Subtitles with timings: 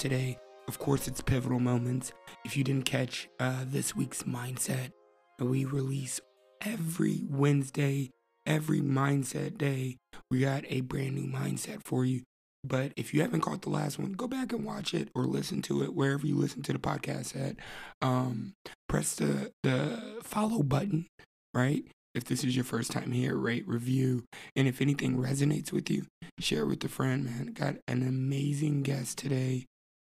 [0.00, 0.38] Today.
[0.66, 2.12] Of course, it's pivotal moments.
[2.44, 4.92] If you didn't catch uh, this week's mindset,
[5.38, 6.20] we release
[6.64, 8.10] every Wednesday,
[8.46, 9.98] every mindset day.
[10.30, 12.22] We got a brand new mindset for you.
[12.64, 15.62] But if you haven't caught the last one, go back and watch it or listen
[15.62, 17.56] to it wherever you listen to the podcast at.
[18.02, 18.54] Um,
[18.88, 21.06] press the the follow button,
[21.54, 21.84] right?
[22.14, 24.24] If this is your first time here, rate, review,
[24.56, 26.06] and if anything resonates with you,
[26.38, 27.52] share with a friend, man.
[27.54, 29.66] Got an amazing guest today.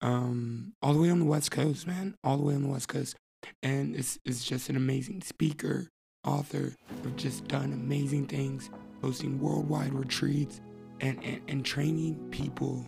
[0.04, 2.16] Um, all the way on the West Coast, man.
[2.24, 3.16] All the way on the West Coast.
[3.64, 5.90] And it's, it's just an amazing speaker,
[6.26, 8.70] author, have just done amazing things,
[9.02, 10.62] hosting worldwide retreats
[11.00, 12.86] and, and, and training people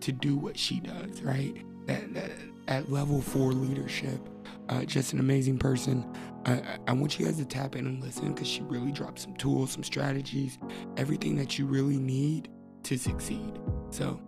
[0.00, 1.54] to do what she does, right?
[1.86, 2.30] That,
[2.68, 4.20] at level four leadership.
[4.68, 6.06] Uh, just an amazing person.
[6.46, 9.34] I- I want you guys to tap in and listen because she really drops some
[9.34, 10.58] tools, some strategies,
[10.96, 12.48] everything that you really need
[12.84, 13.58] to succeed.
[13.90, 14.20] So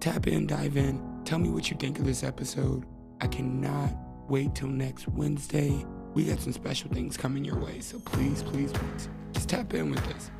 [0.00, 2.86] tap in, dive in, tell me what you think of this episode.
[3.20, 3.94] I cannot
[4.30, 5.84] wait till next Wednesday.
[6.14, 9.90] We got some special things coming your way, so please, please, please, just tap in
[9.90, 10.30] with us.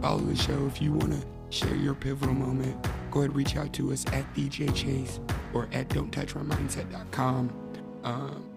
[0.00, 2.74] Follow the show if you want to share your pivotal moment.
[3.10, 5.20] Go ahead, reach out to us at DJ Chase
[5.52, 8.50] or at don'ttouchmymindset.com um,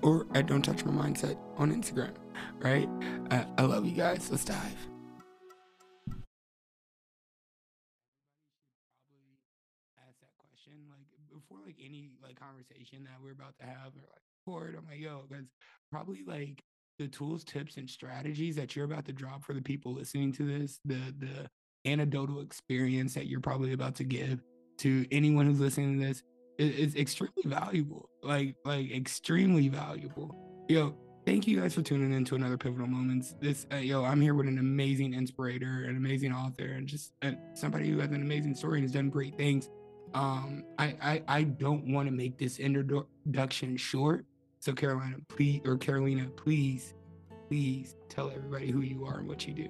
[0.00, 2.14] or at Don't Touch My Mindset on Instagram,
[2.60, 2.88] right?
[3.30, 4.30] Uh, I love you guys.
[4.30, 4.89] Let's dive.
[12.60, 14.76] Conversation that we're about to have or like record.
[14.78, 15.46] I'm like yo because
[15.90, 16.62] probably like
[16.98, 20.44] the tools tips and strategies that you're about to drop for the people listening to
[20.44, 21.48] this the the
[21.86, 24.42] anecdotal experience that you're probably about to give
[24.78, 26.22] to anyone who's listening to this
[26.58, 30.34] is, is extremely valuable like like extremely valuable.
[30.68, 30.94] Yo
[31.26, 33.34] thank you guys for tuning in to another pivotal moments.
[33.40, 37.32] This uh, yo i'm here with an amazing inspirator an amazing author and just uh,
[37.54, 39.70] somebody who has an amazing story and has done great things
[40.14, 44.24] um i i, I don't want to make this introduction short
[44.58, 46.94] so carolina please or carolina please
[47.48, 49.68] please tell everybody who you are and what you do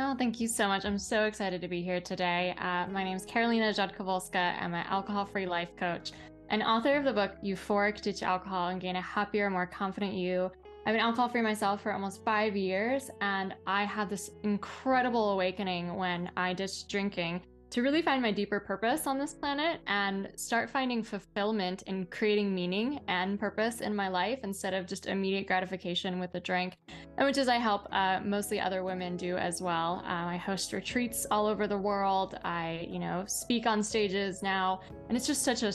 [0.00, 0.84] Oh, thank you so much.
[0.84, 2.54] I'm so excited to be here today.
[2.58, 4.62] Uh, my name is Carolina Rzadkowolska.
[4.62, 6.12] I'm an alcohol free life coach
[6.50, 10.50] and author of the book Euphoric Ditch Alcohol and Gain a Happier, More Confident You.
[10.86, 15.94] I've been alcohol free myself for almost five years, and I had this incredible awakening
[15.96, 20.70] when I ditched drinking to really find my deeper purpose on this planet and start
[20.70, 26.18] finding fulfillment in creating meaning and purpose in my life instead of just immediate gratification
[26.18, 26.76] with a drink
[27.18, 30.02] and which is I help uh, mostly other women do as well.
[30.04, 32.38] Uh, I host retreats all over the world.
[32.44, 35.72] I, you know, speak on stages now, and it's just such a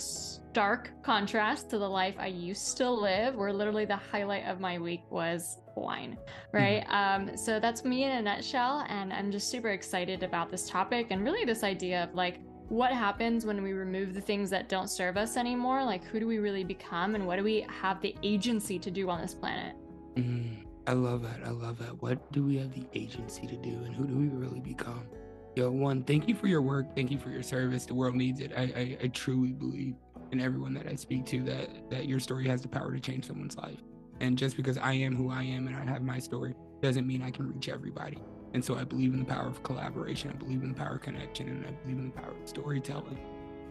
[0.54, 4.78] stark contrast to the life I used to live, where literally the highlight of my
[4.78, 6.16] week was wine,
[6.52, 6.86] right?
[6.90, 11.08] Um, so that's me in a nutshell, and I'm just super excited about this topic
[11.10, 14.92] and really this idea of like what happens when we remove the things that don't
[14.92, 15.84] serve us anymore.
[15.84, 19.10] Like, who do we really become, and what do we have the agency to do
[19.10, 19.76] on this planet?
[20.18, 21.40] Mm, I love that.
[21.44, 22.00] I love that.
[22.00, 25.08] What do we have the agency to do and who do we really become?
[25.56, 26.96] Yo, one, thank you for your work.
[26.96, 27.86] Thank you for your service.
[27.86, 28.52] The world needs it.
[28.58, 29.96] I, I, I truly believe
[30.34, 33.28] in everyone that I speak to that that your story has the power to change
[33.28, 33.78] someone's life.
[34.20, 37.22] And just because I am who I am and I have my story doesn't mean
[37.22, 38.18] I can reach everybody.
[38.54, 40.30] And so I believe in the power of collaboration.
[40.30, 43.18] I believe in the power of connection and I believe in the power of storytelling.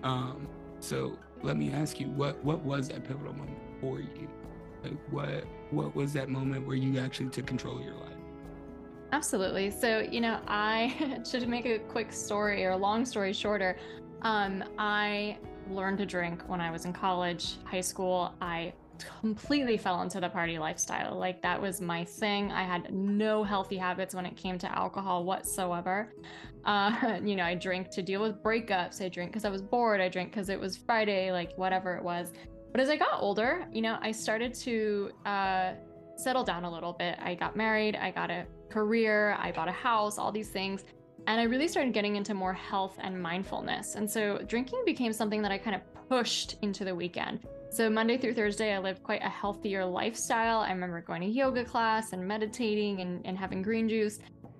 [0.02, 0.48] Um,
[0.80, 4.28] so let me ask you, what what was that pivotal moment for you?
[4.82, 8.08] Like what what was that moment where you actually took control of your life?
[9.12, 9.70] Absolutely.
[9.70, 13.76] So, you know, I should make a quick story or a long story shorter.
[14.22, 15.38] Um, I
[15.70, 18.34] learned to drink when I was in college, high school.
[18.40, 18.72] I
[19.20, 21.16] completely fell into the party lifestyle.
[21.16, 22.52] Like that was my thing.
[22.52, 26.12] I had no healthy habits when it came to alcohol whatsoever.
[26.64, 29.04] Uh, you know, I drank to deal with breakups.
[29.04, 30.00] I drank because I was bored.
[30.00, 32.32] I drank because it was Friday, like whatever it was.
[32.70, 35.72] But as I got older, you know, I started to uh,
[36.16, 37.18] settle down a little bit.
[37.20, 37.96] I got married.
[37.96, 39.36] I got a career.
[39.38, 40.18] I bought a house.
[40.18, 40.84] All these things.
[41.26, 43.94] And I really started getting into more health and mindfulness.
[43.94, 47.46] And so drinking became something that I kind of pushed into the weekend.
[47.70, 50.58] So Monday through Thursday, I lived quite a healthier lifestyle.
[50.60, 54.18] I remember going to yoga class and meditating and, and having green juice.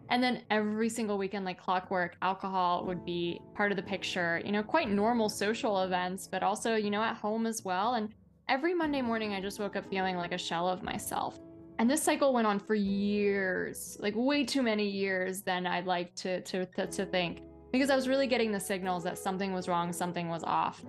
[0.09, 4.53] And then every single weekend, like clockwork, alcohol would be part of the picture, you
[4.53, 7.95] know, quite normal social events, but also, you know, at home as well.
[7.95, 8.11] And
[8.49, 11.41] every Monday morning, I just woke up feeling like a shell of myself.
[11.83, 16.15] And this cycle went on for years, like way too many years than I'd like
[16.15, 17.43] to, to, to, to think,
[17.73, 20.81] because I was really getting the signals that something was wrong, something was off.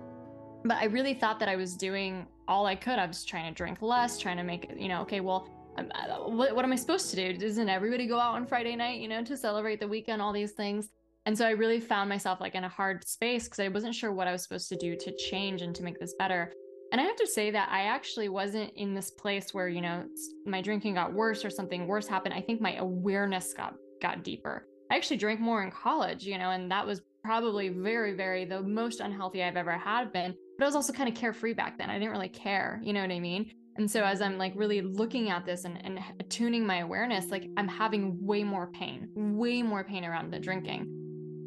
[0.64, 3.00] But I really thought that I was doing all I could.
[3.00, 5.82] I was trying to drink less, trying to make, you know, okay, well, uh,
[6.28, 7.36] what, what am I supposed to do?
[7.36, 10.52] Doesn't everybody go out on Friday night, you know, to celebrate the weekend, all these
[10.52, 10.90] things?
[11.26, 14.12] And so I really found myself like in a hard space because I wasn't sure
[14.12, 16.52] what I was supposed to do to change and to make this better.
[16.92, 20.04] And I have to say that I actually wasn't in this place where, you know,
[20.46, 22.34] my drinking got worse or something worse happened.
[22.34, 24.66] I think my awareness got got deeper.
[24.90, 28.62] I actually drank more in college, you know, and that was probably very, very the
[28.62, 30.34] most unhealthy I've ever had been.
[30.58, 31.90] But I was also kind of carefree back then.
[31.90, 33.50] I didn't really care, you know what I mean?
[33.76, 37.48] And so as I'm like really looking at this and, and attuning my awareness, like
[37.56, 41.03] I'm having way more pain, way more pain around the drinking.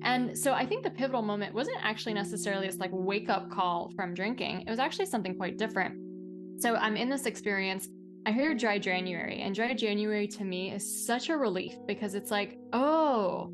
[0.07, 3.91] And so I think the pivotal moment wasn't actually necessarily this like wake up call
[3.93, 4.61] from drinking.
[4.61, 6.61] It was actually something quite different.
[6.61, 7.89] So I'm in this experience.
[8.25, 12.31] I hear dry January, and dry January to me is such a relief because it's
[12.31, 13.51] like, oh,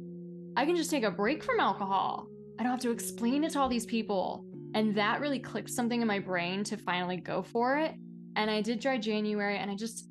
[0.56, 2.28] I can just take a break from alcohol.
[2.60, 4.46] I don't have to explain it to all these people.
[4.76, 7.96] And that really clicked something in my brain to finally go for it.
[8.36, 10.08] And I did dry January and I just,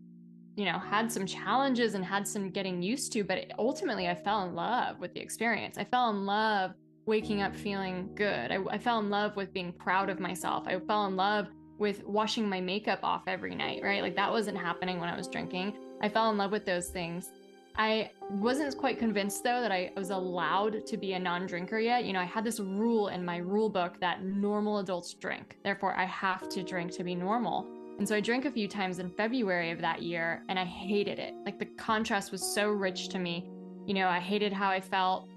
[0.56, 4.44] you know, had some challenges and had some getting used to, but ultimately I fell
[4.46, 5.78] in love with the experience.
[5.78, 6.72] I fell in love
[7.06, 8.52] waking up feeling good.
[8.52, 10.64] I, I fell in love with being proud of myself.
[10.66, 14.02] I fell in love with washing my makeup off every night, right?
[14.02, 15.76] Like that wasn't happening when I was drinking.
[16.00, 17.31] I fell in love with those things.
[17.76, 22.04] I wasn't quite convinced though that I was allowed to be a non drinker yet.
[22.04, 25.56] You know, I had this rule in my rule book that normal adults drink.
[25.64, 27.66] Therefore, I have to drink to be normal.
[27.99, 31.19] And so I drank a few times in February of that year and I hated
[31.19, 31.35] it.
[31.44, 33.49] Like the contrast was so rich to me.
[33.87, 35.29] You know, I hated how I felt.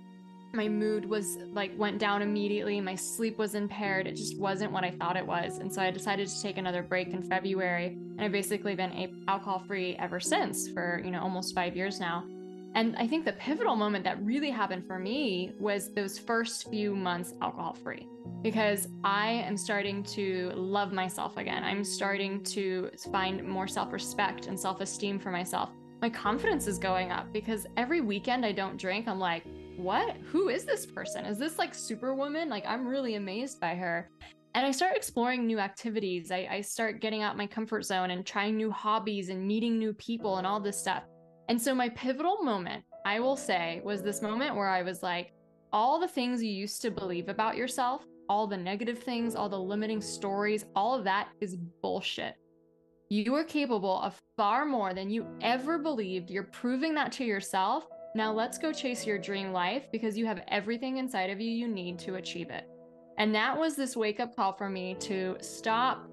[0.53, 2.79] My mood was like went down immediately.
[2.79, 4.07] My sleep was impaired.
[4.07, 5.57] It just wasn't what I thought it was.
[5.57, 7.87] And so I decided to take another break in February.
[7.87, 12.23] And I've basically been alcohol free ever since for, you know, almost five years now.
[12.75, 16.93] And I think the pivotal moment that really happened for me was those first few
[16.93, 18.05] months alcohol free
[18.41, 21.63] because I am starting to love myself again.
[21.63, 25.69] I'm starting to find more self respect and self esteem for myself.
[26.01, 29.43] My confidence is going up because every weekend I don't drink, I'm like,
[29.77, 30.17] what?
[30.25, 31.23] Who is this person?
[31.23, 32.49] Is this like Superwoman?
[32.49, 34.09] Like, I'm really amazed by her.
[34.53, 36.29] And I start exploring new activities.
[36.29, 39.93] I, I start getting out my comfort zone and trying new hobbies and meeting new
[39.93, 41.03] people and all this stuff.
[41.49, 45.31] And so my pivotal moment, I will say, was this moment where I was like,
[45.71, 49.59] all the things you used to believe about yourself, all the negative things, all the
[49.59, 52.35] limiting stories, all of that is bullshit.
[53.09, 56.31] You are capable of far more than you ever believed.
[56.31, 57.85] You're proving that to yourself.
[58.15, 61.67] Now let's go chase your dream life because you have everything inside of you you
[61.67, 62.67] need to achieve it.
[63.17, 66.07] And that was this wake up call for me to stop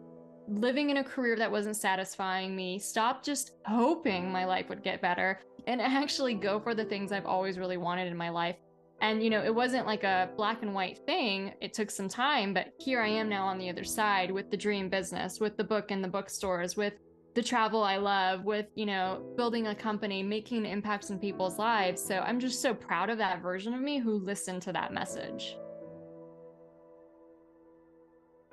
[0.52, 5.00] living in a career that wasn't satisfying me, stop just hoping my life would get
[5.00, 8.56] better, and actually go for the things I've always really wanted in my life.
[9.00, 11.54] And, you know, it wasn't like a black and white thing.
[11.60, 14.56] It took some time, but here I am now on the other side with the
[14.56, 16.94] dream business, with the book in the bookstores, with
[17.34, 22.00] the travel I love, with, you know, building a company, making impacts in people's lives.
[22.00, 25.56] So I'm just so proud of that version of me who listened to that message.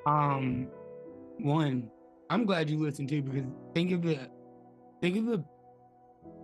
[0.07, 0.69] Um,
[1.39, 1.89] one,
[2.29, 4.29] I'm glad you listened to because think of the,
[5.01, 5.43] think of the,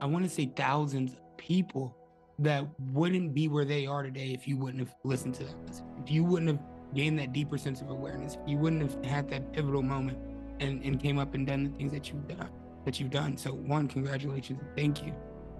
[0.01, 1.95] I want to say thousands of people
[2.39, 5.81] that wouldn't be where they are today if you wouldn't have listened to that.
[6.03, 6.59] If you wouldn't have
[6.93, 10.17] gained that deeper sense of awareness, if you wouldn't have had that pivotal moment
[10.59, 12.49] and, and came up and done the things that you've done,
[12.85, 13.37] that you've done.
[13.37, 14.61] So one, congratulations.
[14.75, 15.13] Thank you.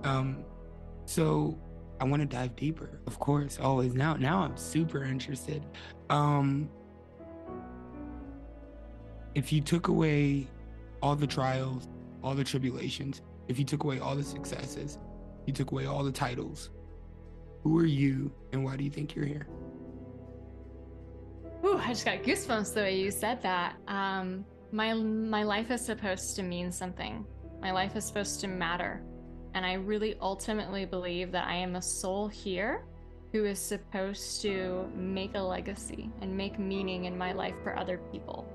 [0.04, 0.44] Um,
[1.06, 1.58] so
[2.02, 3.94] I want to dive deeper, of course, always.
[3.94, 5.66] Now, now I'm super interested.
[6.10, 6.70] Um,
[9.36, 10.48] if you took away
[11.02, 11.90] all the trials,
[12.24, 14.98] all the tribulations, if you took away all the successes,
[15.46, 16.72] you took away all the titles,
[17.62, 19.48] who are you and why do you think you're here?
[21.64, 23.76] Ooh, I just got goosebumps the way you said that.
[23.88, 27.26] Um, my my life is supposed to mean something.
[27.62, 29.04] My life is supposed to matter.
[29.54, 32.86] And I really ultimately believe that I am a soul here
[33.32, 38.00] who is supposed to make a legacy and make meaning in my life for other
[38.12, 38.48] people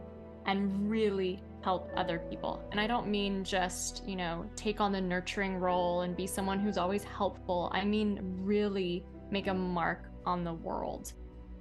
[0.47, 2.63] and really help other people.
[2.71, 6.59] And I don't mean just, you know, take on the nurturing role and be someone
[6.59, 7.71] who's always helpful.
[7.73, 11.13] I mean, really make a mark on the world.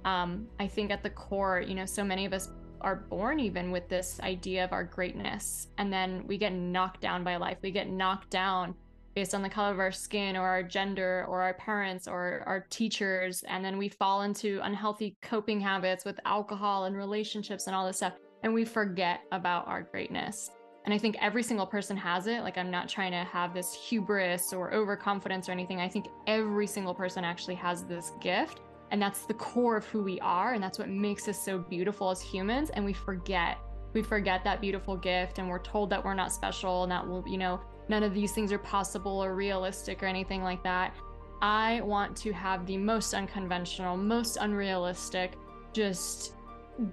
[0.04, 2.48] Um, I think at the core, you know, so many of us
[2.80, 5.68] are born even with this idea of our greatness.
[5.78, 7.58] And then we get knocked down by life.
[7.62, 8.74] We get knocked down
[9.14, 12.66] based on the color of our skin or our gender or our parents or our
[12.70, 13.42] teachers.
[13.48, 17.98] And then we fall into unhealthy coping habits with alcohol and relationships and all this
[17.98, 18.14] stuff.
[18.42, 20.50] And we forget about our greatness.
[20.84, 22.42] And I think every single person has it.
[22.42, 25.80] Like, I'm not trying to have this hubris or overconfidence or anything.
[25.80, 28.60] I think every single person actually has this gift.
[28.90, 30.54] And that's the core of who we are.
[30.54, 32.70] And that's what makes us so beautiful as humans.
[32.70, 33.58] And we forget.
[33.92, 35.38] We forget that beautiful gift.
[35.38, 38.32] And we're told that we're not special and that we'll, you know, none of these
[38.32, 40.94] things are possible or realistic or anything like that.
[41.42, 45.34] I want to have the most unconventional, most unrealistic,
[45.72, 46.34] just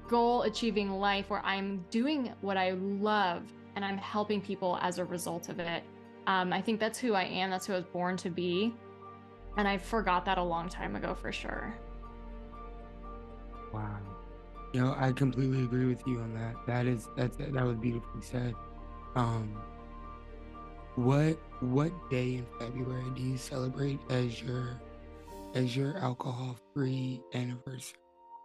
[0.07, 3.43] goal achieving life where I'm doing what I love
[3.75, 5.83] and I'm helping people as a result of it.
[6.25, 7.49] Um, I think that's who I am.
[7.49, 8.73] That's who I was born to be.
[9.57, 11.75] And I forgot that a long time ago for sure.
[13.73, 13.99] Wow.
[14.73, 16.55] You know, I completely agree with you on that.
[16.67, 18.53] That is that's that was beautifully said.
[19.15, 19.55] Um
[20.95, 24.81] what what day in February do you celebrate as your
[25.55, 27.97] as your alcohol free anniversary?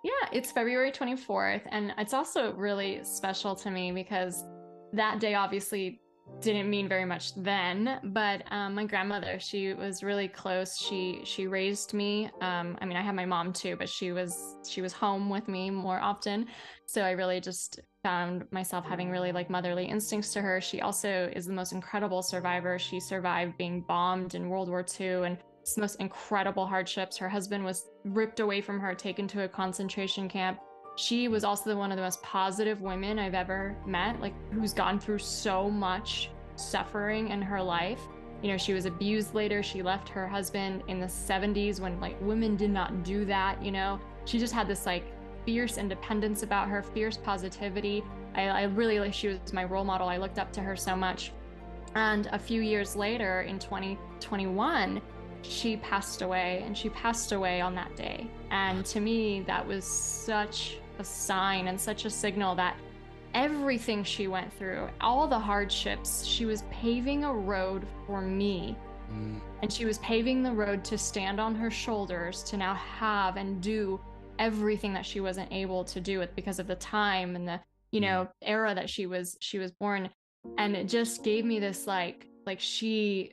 [0.03, 4.45] Yeah, it's February 24th and it's also really special to me because
[4.93, 6.01] that day obviously
[6.41, 10.77] didn't mean very much then but um, my grandmother she was really close.
[10.77, 14.57] She she raised me um, i mean i have my mom too but she was
[14.69, 16.47] she was home with me more often.
[16.87, 20.61] So i really just found myself having really like motherly instincts to her.
[20.61, 22.77] She also is the most incredible survivor.
[22.77, 25.39] She survived being bombed in world war ii and
[25.77, 30.59] most incredible hardships her husband was ripped away from her taken to a concentration camp
[30.97, 35.01] she was also one of the most positive women I've ever met, like who's gone
[35.01, 38.01] through so much suffering in her life.
[38.43, 39.63] You know, she was abused later.
[39.63, 43.71] She left her husband in the 70s when like women did not do that, you
[43.71, 44.01] know.
[44.25, 45.05] She just had this like
[45.47, 48.05] fierce independence about her, fierce positivity.
[48.35, 50.09] I, I really like she was my role model.
[50.09, 51.33] I looked up to her so much.
[51.95, 55.01] And a few years later in 2021,
[55.43, 58.29] she passed away and she passed away on that day.
[58.51, 62.77] And to me, that was such a sign and such a signal that
[63.35, 68.77] everything she went through, all the hardships, she was paving a road for me.
[69.11, 69.41] Mm.
[69.63, 73.61] And she was paving the road to stand on her shoulders to now have and
[73.61, 74.01] do
[74.39, 78.01] everything that she wasn't able to do it because of the time and the you
[78.01, 78.29] know mm.
[78.43, 80.09] era that she was she was born
[80.59, 83.33] and it just gave me this like like she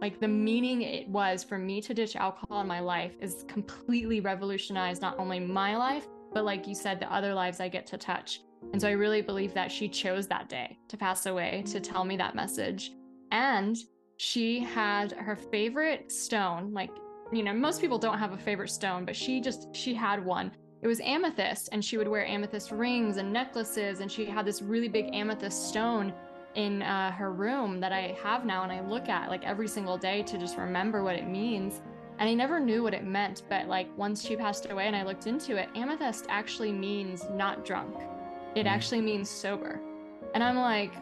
[0.00, 4.20] like the meaning it was for me to ditch alcohol in my life is completely
[4.20, 7.98] revolutionized not only my life but like you said, the other lives I get to
[7.98, 8.42] touch.
[8.72, 12.04] And so I really believe that she chose that day to pass away to tell
[12.04, 12.92] me that message.
[13.30, 13.76] And
[14.16, 16.90] she had her favorite stone, like,
[17.32, 20.50] you know, most people don't have a favorite stone, but she just, she had one.
[20.80, 24.00] It was amethyst, and she would wear amethyst rings and necklaces.
[24.00, 26.12] And she had this really big amethyst stone
[26.58, 29.96] in uh, her room that I have now, and I look at like every single
[29.96, 31.80] day to just remember what it means.
[32.18, 35.04] And I never knew what it meant, but like once she passed away and I
[35.04, 37.94] looked into it, amethyst actually means not drunk.
[38.56, 38.70] It mm.
[38.70, 39.80] actually means sober.
[40.34, 40.92] And I'm like,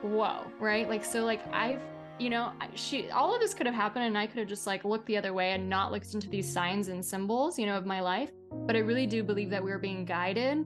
[0.00, 0.88] whoa, right?
[0.88, 1.82] Like, so like I've,
[2.20, 4.84] you know, she, all of this could have happened and I could have just like
[4.84, 7.84] looked the other way and not looked into these signs and symbols, you know, of
[7.84, 8.30] my life.
[8.64, 10.64] But I really do believe that we are being guided.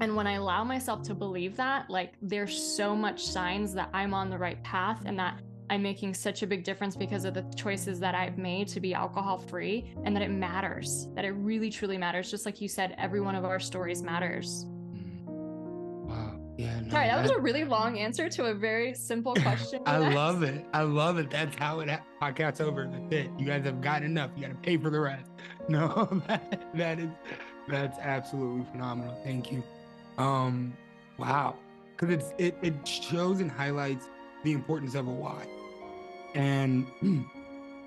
[0.00, 4.12] And when I allow myself to believe that, like there's so much signs that I'm
[4.12, 7.42] on the right path and that I'm making such a big difference because of the
[7.56, 11.70] choices that I've made to be alcohol free and that it matters, that it really
[11.70, 12.30] truly matters.
[12.30, 14.66] Just like you said, every one of our stories matters.
[14.66, 15.24] Mm.
[15.24, 16.40] Wow.
[16.56, 16.80] Yeah.
[16.80, 19.82] No, Sorry, that, that, was a really long answer to a very simple question.
[19.86, 20.64] I love it.
[20.72, 21.30] I love it.
[21.30, 21.88] That's how it
[22.22, 22.88] podcast's over.
[22.90, 23.30] That's it.
[23.38, 24.30] You guys have got enough.
[24.36, 25.30] You got to pay for the rest.
[25.68, 27.08] No, that, that is
[27.66, 29.20] that's absolutely phenomenal.
[29.24, 29.64] Thank you.
[30.18, 30.76] Um,
[31.18, 31.56] wow.
[31.96, 34.08] Because it's it it shows and highlights
[34.44, 35.46] the importance of a why.
[36.34, 36.86] And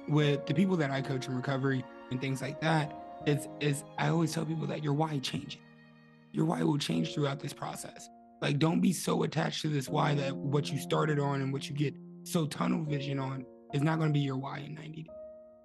[0.10, 2.94] with the people that I coach in recovery and things like that,
[3.26, 5.62] it's is I always tell people that your why changes.
[6.32, 8.10] Your why will change throughout this process.
[8.42, 11.70] Like don't be so attached to this why that what you started on and what
[11.70, 11.94] you get
[12.24, 15.14] so tunnel vision on is not going to be your why in 90 days.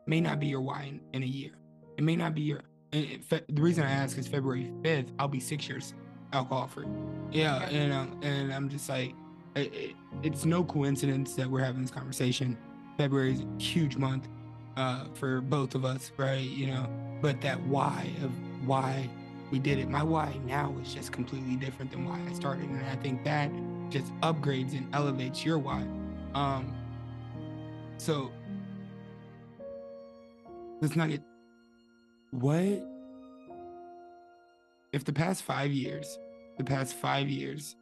[0.07, 1.53] May not be your why in, in a year.
[1.97, 5.69] It may not be your the reason I ask is February 5th, I'll be six
[5.69, 5.95] years
[6.35, 6.87] alcohol free.
[7.31, 9.15] Yeah, and um, and I'm just like,
[9.57, 12.59] it, it's no coincidence that we're having this conversation.
[12.99, 14.29] February is a huge month
[14.77, 16.41] uh, for both of us, right?
[16.41, 16.89] You know,
[17.23, 18.31] but that why of
[18.67, 19.09] why
[19.51, 22.85] we did it, my why now is just completely different than why I started, and
[22.87, 23.51] I think that
[23.91, 25.87] just upgrades and elevates your why.
[26.35, 26.75] Um,
[27.97, 28.33] so
[30.81, 31.23] let's not get
[32.33, 32.83] what
[34.95, 36.19] if the past five years,
[36.57, 37.77] the past five years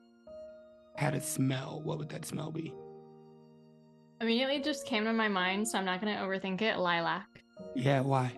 [0.96, 2.72] had a smell, what would that smell be?
[4.20, 6.78] Immediately just came to my mind, so I'm not going to overthink it.
[6.78, 7.26] Lilac.
[7.74, 8.32] Yeah, why?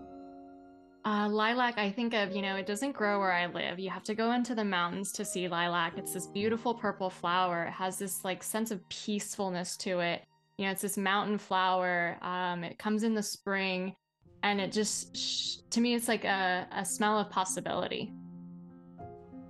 [1.07, 3.79] Uh, lilac, I think of, you know, it doesn't grow where I live.
[3.79, 5.99] You have to go into the mountains to see lilac.
[5.99, 7.65] It's this beautiful purple flower.
[7.65, 10.23] It has this like sense of peacefulness to it.
[10.57, 12.17] You know, it's this mountain flower.
[12.23, 13.95] Um, it comes in the spring,
[14.43, 18.11] and it just, sh- to me, it's like a, a smell of possibility.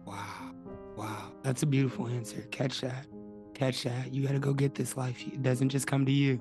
[0.05, 0.44] Wow.
[0.97, 1.33] Wow.
[1.43, 2.43] That's a beautiful answer.
[2.51, 3.07] Catch that.
[3.55, 4.13] Catch that.
[4.13, 5.23] You got to go get this life.
[5.27, 6.41] It doesn't just come to you.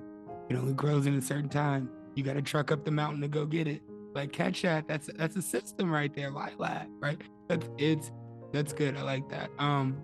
[0.49, 1.89] It only grows in a certain time.
[2.15, 3.81] You got to truck up the mountain to go get it.
[4.13, 4.87] Like catch that.
[4.87, 6.29] That's that's a system right there.
[6.29, 7.19] Lilac, right?
[7.49, 8.11] That's it's
[8.51, 8.95] that's good.
[8.95, 9.49] I like that.
[9.57, 10.03] Um,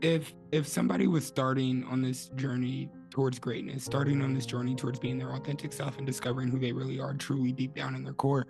[0.00, 4.98] if if somebody was starting on this journey towards greatness, starting on this journey towards
[4.98, 8.14] being their authentic self and discovering who they really are truly deep down in their
[8.14, 8.46] core,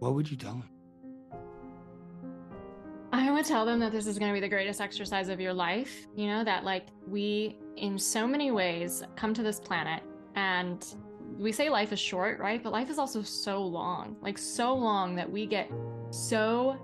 [0.00, 0.68] what would you tell them?
[3.26, 5.52] I would tell them that this is going to be the greatest exercise of your
[5.52, 6.06] life.
[6.14, 10.04] You know, that like we, in so many ways, come to this planet
[10.36, 10.86] and
[11.36, 12.62] we say life is short, right?
[12.62, 15.68] But life is also so long, like so long that we get
[16.10, 16.78] so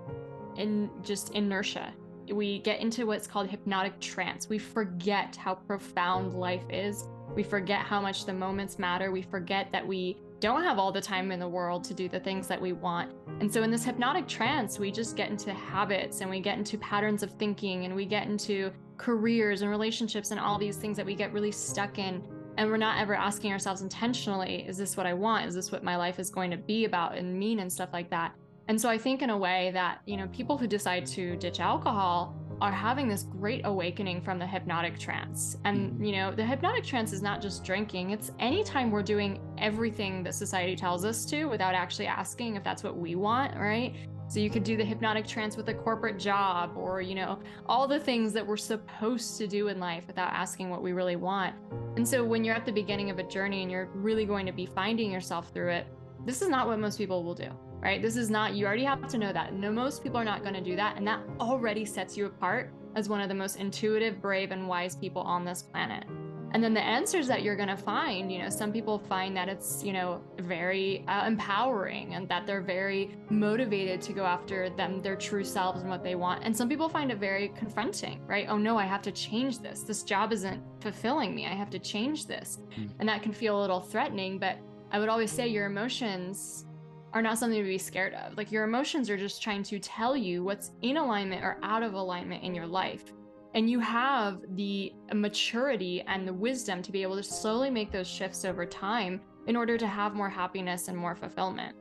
[0.57, 1.93] in just inertia.
[2.29, 4.49] We get into what's called hypnotic trance.
[4.49, 7.07] We forget how profound life is.
[7.35, 9.11] We forget how much the moments matter.
[9.11, 12.19] We forget that we don't have all the time in the world to do the
[12.19, 13.09] things that we want.
[13.39, 16.77] And so in this hypnotic trance, we just get into habits and we get into
[16.79, 21.05] patterns of thinking and we get into careers and relationships and all these things that
[21.05, 22.21] we get really stuck in.
[22.57, 25.45] And we're not ever asking ourselves intentionally is this what i want?
[25.45, 28.09] Is this what my life is going to be about and mean and stuff like
[28.09, 28.35] that?
[28.67, 31.61] And so i think in a way that you know people who decide to ditch
[31.61, 36.03] alcohol are having this great awakening from the hypnotic trance and Mm-hmm.
[36.03, 40.33] you know the hypnotic trance is not just drinking it's anytime we're doing everything that
[40.33, 43.95] society tells us to without actually asking if that's what we want right
[44.33, 47.87] so you could do the hypnotic trance with a corporate job or, you know, all
[47.87, 51.53] the things that we're supposed to do in life without asking what we really want.
[51.97, 54.51] And so when you're at the beginning of a journey and you're really going to
[54.51, 55.87] be finding yourself through it,
[56.25, 57.49] this is not what most people will do,
[57.83, 58.01] right?
[58.01, 59.53] This is not, you already have to know that.
[59.53, 60.95] No, most people are not going to do that.
[60.97, 64.95] And that already sets you apart as one of the most intuitive, brave, and wise
[64.95, 66.05] people on this planet.
[66.53, 69.49] And then the answers that you're going to find, you know, some people find that
[69.49, 75.01] it's, you know, very uh, empowering and that they're very motivated to go after them,
[75.01, 76.43] their true selves and what they want.
[76.43, 78.45] And some people find it very confronting, right?
[78.47, 79.81] Oh no, I have to change this.
[79.81, 81.47] This job isn't fulfilling me.
[81.47, 82.59] I have to change this.
[82.77, 82.89] Mm.
[82.99, 84.57] And that can feel a little threatening, but
[84.91, 86.65] I would always say your emotions
[87.13, 88.35] are not something to be scared of.
[88.37, 91.93] Like your emotions are just trying to tell you what's in alignment or out of
[91.93, 93.13] alignment in your life.
[93.53, 98.07] And you have the maturity and the wisdom to be able to slowly make those
[98.07, 101.75] shifts over time in order to have more happiness and more fulfillment.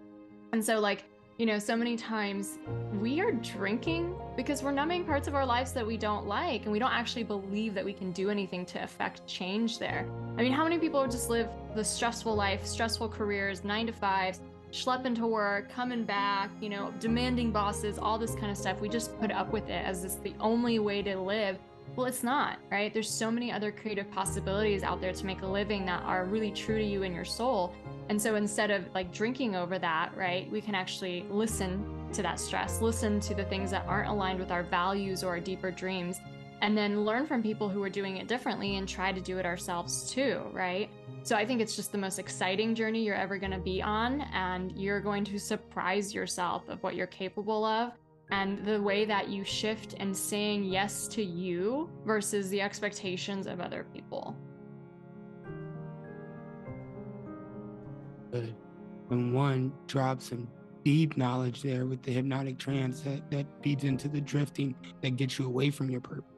[0.52, 1.04] And so, like,
[1.38, 2.58] you know, so many times
[3.00, 6.72] we are drinking because we're numbing parts of our lives that we don't like, and
[6.72, 10.06] we don't actually believe that we can do anything to affect change there.
[10.36, 14.40] I mean, how many people just live the stressful life, stressful careers, nine to fives,
[14.72, 18.80] schlepping to work, coming back, you know, demanding bosses, all this kind of stuff.
[18.80, 21.58] We just put up with it as this the only way to live.
[21.94, 22.92] Well, it's not, right?
[22.92, 26.50] There's so many other creative possibilities out there to make a living that are really
[26.50, 27.74] true to you and your soul.
[28.08, 32.40] And so instead of like drinking over that, right, we can actually listen to that
[32.40, 36.18] stress, listen to the things that aren't aligned with our values or our deeper dreams,
[36.62, 39.44] and then learn from people who are doing it differently and try to do it
[39.44, 40.88] ourselves too, right?
[41.24, 44.22] So I think it's just the most exciting journey you're ever going to be on,
[44.32, 47.92] and you're going to surprise yourself of what you're capable of
[48.30, 53.60] and the way that you shift and saying yes to you versus the expectations of
[53.60, 54.36] other people.
[58.30, 58.54] Good.
[59.08, 60.48] When one drops some
[60.84, 65.38] deep knowledge there with the hypnotic trance that, that feeds into the drifting that gets
[65.38, 66.31] you away from your purpose.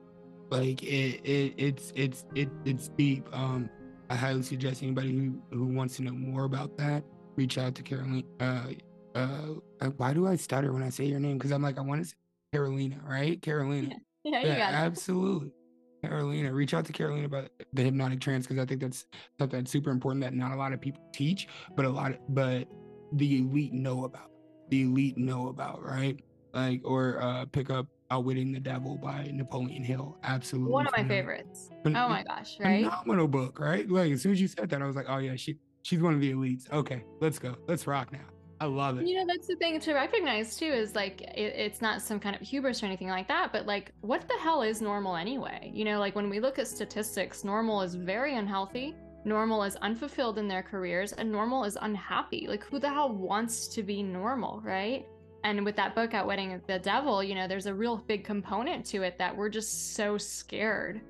[0.50, 3.26] Like it, it it's it's it, it's deep.
[3.33, 3.68] Um
[4.11, 7.04] I highly suggest anybody who, who wants to know more about that,
[7.37, 8.24] reach out to Caroline.
[8.38, 8.66] Uh,
[9.14, 9.54] uh,
[9.96, 11.38] why do I stutter when I say your name?
[11.38, 12.14] Because I'm like, I want to say
[12.52, 13.40] Carolina, right?
[13.40, 13.96] Carolina.
[14.26, 14.76] Yeah, you got it.
[14.76, 15.52] absolutely.
[16.00, 19.04] Carolina, reach out to Carolina about the hypnotic trance because I think that's
[19.38, 22.18] something that's super important that not a lot of people teach, but a lot of,
[22.30, 22.66] but
[23.12, 24.30] the elite know about.
[24.70, 26.18] The elite know about, right?
[26.54, 30.16] Like, or uh, pick up Outwitting the Devil by Napoleon Hill.
[30.22, 30.72] Absolutely.
[30.72, 31.16] One of my phenomenal.
[31.16, 31.70] favorites.
[31.85, 32.85] Phen- Oh my gosh, right?
[32.85, 33.88] Phenomenal book, right?
[33.90, 36.14] Like as soon as you said that, I was like, oh yeah, she she's one
[36.14, 36.70] of the elites.
[36.72, 37.57] Okay, let's go.
[37.66, 38.27] Let's rock now.
[38.61, 39.09] I love it.
[39.09, 42.37] You know, that's the thing to recognize too is like it, it's not some kind
[42.37, 45.72] of hubris or anything like that, but like what the hell is normal anyway?
[45.74, 50.38] You know, like when we look at statistics, normal is very unhealthy, normal is unfulfilled
[50.38, 52.46] in their careers, and normal is unhappy.
[52.48, 55.05] Like who the hell wants to be normal, right?
[55.44, 59.02] And with that book, Outwitting the Devil, you know, there's a real big component to
[59.02, 61.02] it that we're just so scared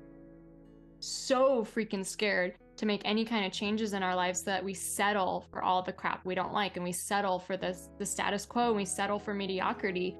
[1.05, 5.45] so freaking scared to make any kind of changes in our lives that we settle
[5.51, 8.67] for all the crap we don't like and we settle for this the status quo
[8.67, 10.17] and we settle for mediocrity.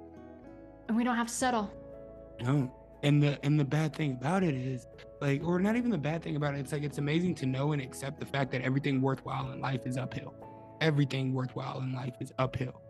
[0.88, 1.72] And we don't have to settle.
[2.42, 2.72] No.
[3.04, 4.88] And the and the bad thing about it is
[5.22, 7.74] like or not even the bad thing about it it's like it's amazing to know
[7.74, 10.34] and accept the fact that everything worthwhile in life is uphill.
[10.82, 12.82] Everything worthwhile in life is uphill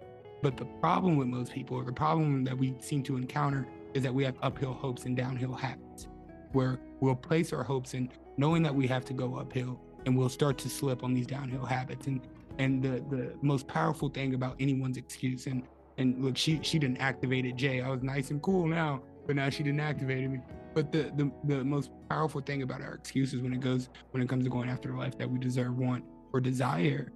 [0.45, 4.03] but the problem with most people or the problem that we seem to encounter is
[4.03, 6.07] that we have uphill hopes and downhill habits
[6.51, 10.29] where we'll place our hopes in knowing that we have to go uphill and we'll
[10.29, 12.05] start to slip on these downhill habits.
[12.05, 12.21] And
[12.59, 15.63] and the the most powerful thing about anyone's excuse and
[15.97, 17.81] and look she she didn't activate it jay.
[17.81, 20.41] I was nice and cool now but now she didn't activate me.
[20.75, 24.29] But the, the the most powerful thing about our excuses when it goes when it
[24.29, 27.11] comes to going after life that we deserve want or desire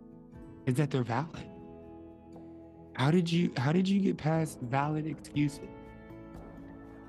[0.66, 1.48] is that they're valid
[3.00, 5.70] how did you how did you get past valid excuses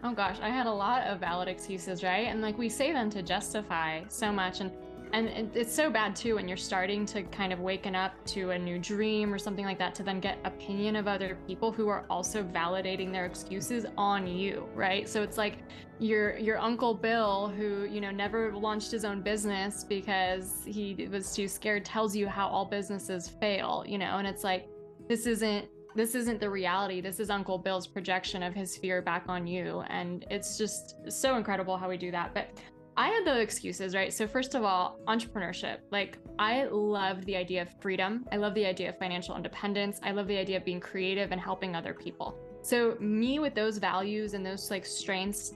[0.03, 2.27] Oh gosh, I had a lot of valid excuses, right?
[2.29, 4.73] And like we say them to justify so much and
[5.13, 8.59] and it's so bad too when you're starting to kind of waken up to a
[8.59, 12.07] new dream or something like that to then get opinion of other people who are
[12.09, 15.09] also validating their excuses on you, right?
[15.09, 15.59] So it's like
[15.99, 21.35] your your uncle Bill who, you know, never launched his own business because he was
[21.35, 24.67] too scared tells you how all businesses fail, you know, and it's like
[25.09, 27.01] this isn't this isn't the reality.
[27.01, 29.83] This is Uncle Bill's projection of his fear back on you.
[29.89, 32.35] And it's just so incredible how we do that.
[32.35, 32.51] But
[32.97, 34.13] I had the excuses, right?
[34.13, 35.79] So, first of all, entrepreneurship.
[35.91, 38.27] Like, I love the idea of freedom.
[38.33, 40.01] I love the idea of financial independence.
[40.03, 42.39] I love the idea of being creative and helping other people.
[42.63, 45.55] So, me with those values and those like strengths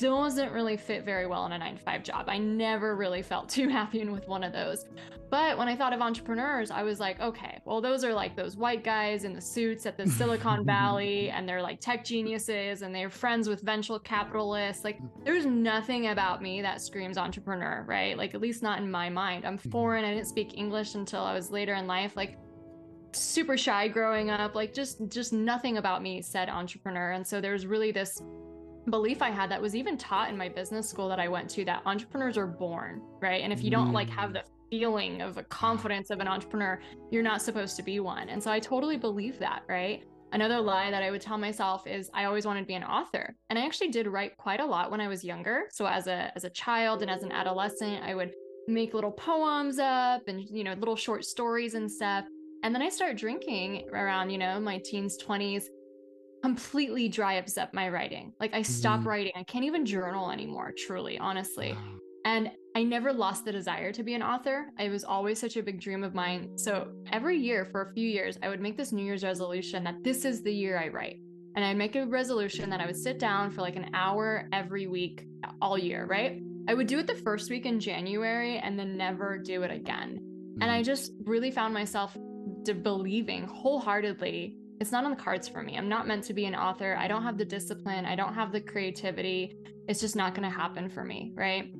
[0.00, 2.28] doesn't really fit very well in a nine to five job.
[2.28, 4.86] I never really felt too happy with one of those.
[5.30, 8.56] But when I thought of entrepreneurs, I was like, okay, well, those are like those
[8.56, 12.92] white guys in the suits at the Silicon Valley, and they're like tech geniuses and
[12.92, 14.82] they're friends with venture capitalists.
[14.82, 18.18] Like, there's nothing about me that screams entrepreneur, right?
[18.18, 19.44] Like, at least not in my mind.
[19.44, 19.70] I'm mm-hmm.
[19.70, 20.04] foreign.
[20.04, 22.16] I didn't speak English until I was later in life.
[22.16, 22.36] Like,
[23.12, 27.66] super shy growing up like just just nothing about me said entrepreneur and so there's
[27.66, 28.22] really this
[28.88, 31.64] belief I had that was even taught in my business school that I went to
[31.66, 33.42] that entrepreneurs are born, right?
[33.42, 34.14] And if you don't like mm.
[34.14, 38.28] have the feeling of a confidence of an entrepreneur, you're not supposed to be one.
[38.28, 40.04] And so I totally believe that, right?
[40.32, 43.34] Another lie that I would tell myself is I always wanted to be an author.
[43.50, 45.64] And I actually did write quite a lot when I was younger.
[45.72, 48.32] So as a as a child and as an adolescent, I would
[48.68, 52.24] make little poems up and you know, little short stories and stuff.
[52.62, 55.64] And then I started drinking around, you know, my teens, 20s
[56.42, 58.32] completely dries up my writing.
[58.40, 59.06] Like I stop mm.
[59.06, 59.32] writing.
[59.36, 61.72] I can't even journal anymore, truly, honestly.
[61.72, 61.98] Wow.
[62.24, 64.70] And I never lost the desire to be an author.
[64.78, 66.56] It was always such a big dream of mine.
[66.56, 70.04] So every year for a few years, I would make this New Year's resolution that
[70.04, 71.16] this is the year I write.
[71.56, 74.86] And I'd make a resolution that I would sit down for like an hour every
[74.86, 75.26] week
[75.60, 76.40] all year, right?
[76.68, 80.20] I would do it the first week in January and then never do it again.
[80.60, 80.84] And I mm.
[80.84, 82.16] just really found myself
[82.82, 85.76] believing wholeheartedly it's not on the cards for me.
[85.76, 86.96] I'm not meant to be an author.
[86.98, 88.06] I don't have the discipline.
[88.06, 89.58] I don't have the creativity.
[89.88, 91.70] It's just not going to happen for me, right?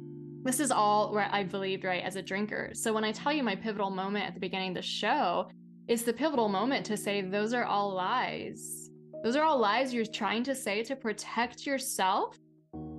[0.42, 2.70] This is all where I believed, right, as a drinker.
[2.74, 5.50] So when I tell you my pivotal moment at the beginning of the show,
[5.88, 8.90] it's the pivotal moment to say those are all lies.
[9.24, 12.38] Those are all lies you're trying to say to protect yourself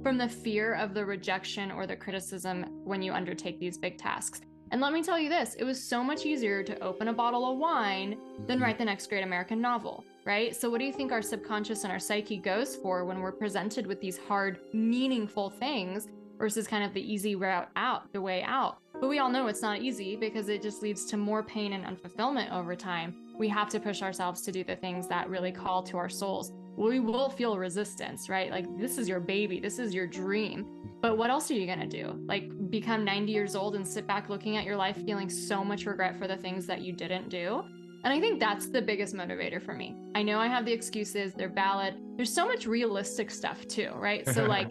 [0.01, 4.41] from the fear of the rejection or the criticism when you undertake these big tasks.
[4.71, 7.51] And let me tell you this it was so much easier to open a bottle
[7.51, 8.63] of wine than mm-hmm.
[8.63, 10.55] write the next great American novel, right?
[10.55, 13.86] So, what do you think our subconscious and our psyche goes for when we're presented
[13.86, 16.07] with these hard, meaningful things
[16.38, 18.77] versus kind of the easy route out, the way out?
[18.93, 21.86] But we all know it's not easy because it just leads to more pain and
[21.86, 23.15] unfulfillment over time.
[23.41, 26.54] We have to push ourselves to do the things that really call to our souls.
[26.77, 28.51] We will feel resistance, right?
[28.51, 30.67] Like, this is your baby, this is your dream.
[31.01, 32.23] But what else are you going to do?
[32.27, 35.88] Like, become 90 years old and sit back looking at your life feeling so much
[35.88, 37.63] regret for the things that you didn't do?
[38.04, 39.95] And I think that's the biggest motivator for me.
[40.13, 41.95] I know I have the excuses, they're valid.
[42.17, 44.23] There's so much realistic stuff too, right?
[44.30, 44.69] So, like,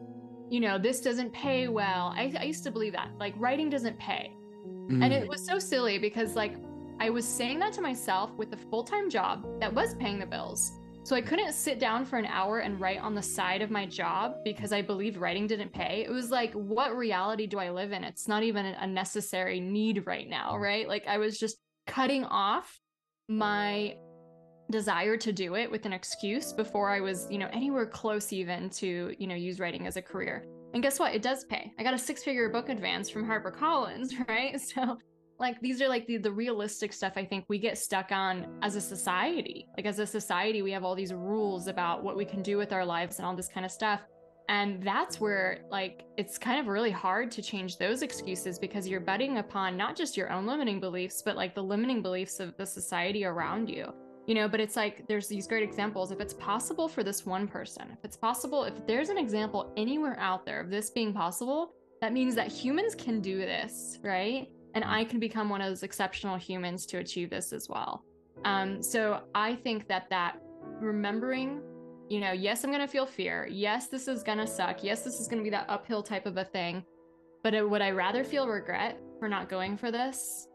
[0.48, 2.14] you know, this doesn't pay well.
[2.16, 4.32] I, I used to believe that, like, writing doesn't pay.
[4.64, 5.04] Mm.
[5.04, 6.54] And it was so silly because, like,
[7.00, 10.26] I was saying that to myself with a full time job that was paying the
[10.26, 10.72] bills.
[11.02, 13.86] So I couldn't sit down for an hour and write on the side of my
[13.86, 16.04] job because I believed writing didn't pay.
[16.06, 18.04] It was like, what reality do I live in?
[18.04, 20.60] It's not even a necessary need right now, mm.
[20.60, 20.86] right?
[20.86, 22.78] Like I was just cutting off
[23.28, 23.96] my
[24.70, 28.68] desire to do it with an excuse before I was, you know, anywhere close even
[28.70, 30.44] to, you know, use writing as a career.
[30.74, 31.14] And guess what?
[31.14, 31.72] It does pay.
[31.78, 34.60] I got a six figure book advance from HarperCollins, right?
[34.60, 34.98] So
[35.40, 38.76] like these are like the, the realistic stuff i think we get stuck on as
[38.76, 42.42] a society like as a society we have all these rules about what we can
[42.42, 44.00] do with our lives and all this kind of stuff
[44.50, 49.00] And that's where, like, it's kind of really hard to change those excuses because you're
[49.00, 52.66] betting upon not just your own limiting beliefs, but like the limiting beliefs of the
[52.66, 53.94] society around you.
[54.26, 56.10] You know, but it's like there's these great examples.
[56.10, 60.18] If it's possible for this one person, if it's possible, if there's an example anywhere
[60.18, 64.48] out there of this being possible, that means that humans can do this, right?
[64.74, 68.04] And I can become one of those exceptional humans to achieve this as well.
[68.44, 70.40] Um, so I think that that
[70.80, 71.60] remembering
[72.10, 73.46] you know, yes, I'm going to feel fear.
[73.48, 74.82] Yes, this is going to suck.
[74.82, 76.84] Yes, this is going to be that uphill type of a thing.
[77.44, 80.48] But it, would I rather feel regret for not going for this?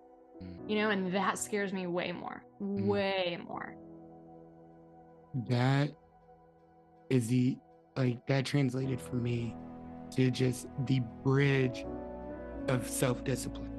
[0.43, 0.69] Mm.
[0.69, 2.85] You know, and that scares me way more, mm.
[2.85, 3.77] way more.
[5.47, 5.91] That
[7.09, 7.57] is the,
[7.95, 9.55] like, that translated for me
[10.11, 11.85] to just the bridge
[12.67, 13.71] of self discipline,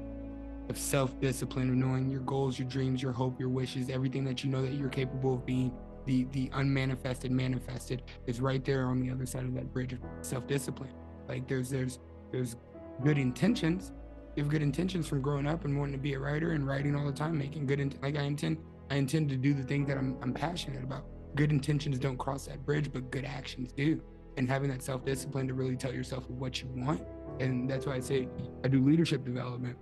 [0.68, 4.44] of self discipline, of knowing your goals, your dreams, your hope, your wishes, everything that
[4.44, 5.72] you know that you're capable of being
[6.06, 10.00] the the unmanifested manifested is right there on the other side of that bridge of
[10.22, 10.92] self-discipline.
[11.28, 11.98] Like there's there's
[12.32, 12.56] there's
[13.02, 13.92] good intentions.
[14.36, 16.94] You have good intentions from growing up and wanting to be a writer and writing
[16.94, 18.58] all the time making good in, like i intend
[18.90, 21.04] i intend to do the things that I'm, I'm passionate about.
[21.34, 24.02] Good intentions don't cross that bridge but good actions do.
[24.36, 27.02] And having that self-discipline to really tell yourself what you want.
[27.40, 28.28] And that's why i say
[28.64, 29.76] i do leadership development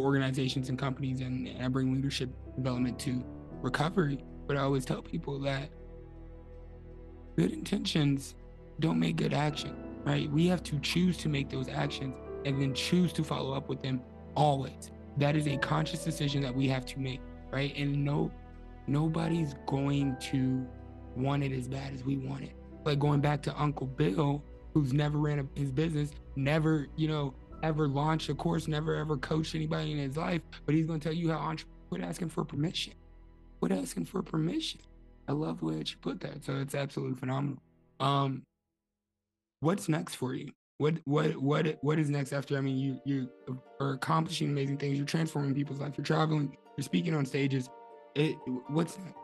[0.00, 3.24] organizations and companies and, and i bring leadership development to
[3.62, 5.70] recovery but I always tell people that
[7.36, 8.34] good intentions
[8.80, 10.30] don't make good action, right?
[10.30, 13.82] We have to choose to make those actions and then choose to follow up with
[13.82, 14.02] them
[14.34, 14.90] always.
[15.16, 17.74] That is a conscious decision that we have to make, right?
[17.76, 18.30] And no,
[18.86, 20.66] nobody's going to
[21.16, 22.52] want it as bad as we want it.
[22.84, 24.42] Like going back to Uncle Bill,
[24.74, 29.16] who's never ran a, his business, never, you know, ever launched a course, never ever
[29.16, 32.28] coached anybody in his life, but he's going to tell you how entrepreneurs quit asking
[32.28, 32.94] for permission
[33.64, 34.80] quit asking for permission.
[35.26, 36.44] I love the way that you put that.
[36.44, 37.58] So it's absolutely phenomenal.
[37.98, 38.42] Um,
[39.60, 40.52] what's next for you?
[40.78, 42.58] What what what what is next after?
[42.58, 43.30] I mean, you you
[43.80, 44.98] are accomplishing amazing things.
[44.98, 45.94] You're transforming people's life.
[45.96, 46.56] You're traveling.
[46.76, 47.70] You're speaking on stages.
[48.14, 48.36] It
[48.68, 49.23] what's next?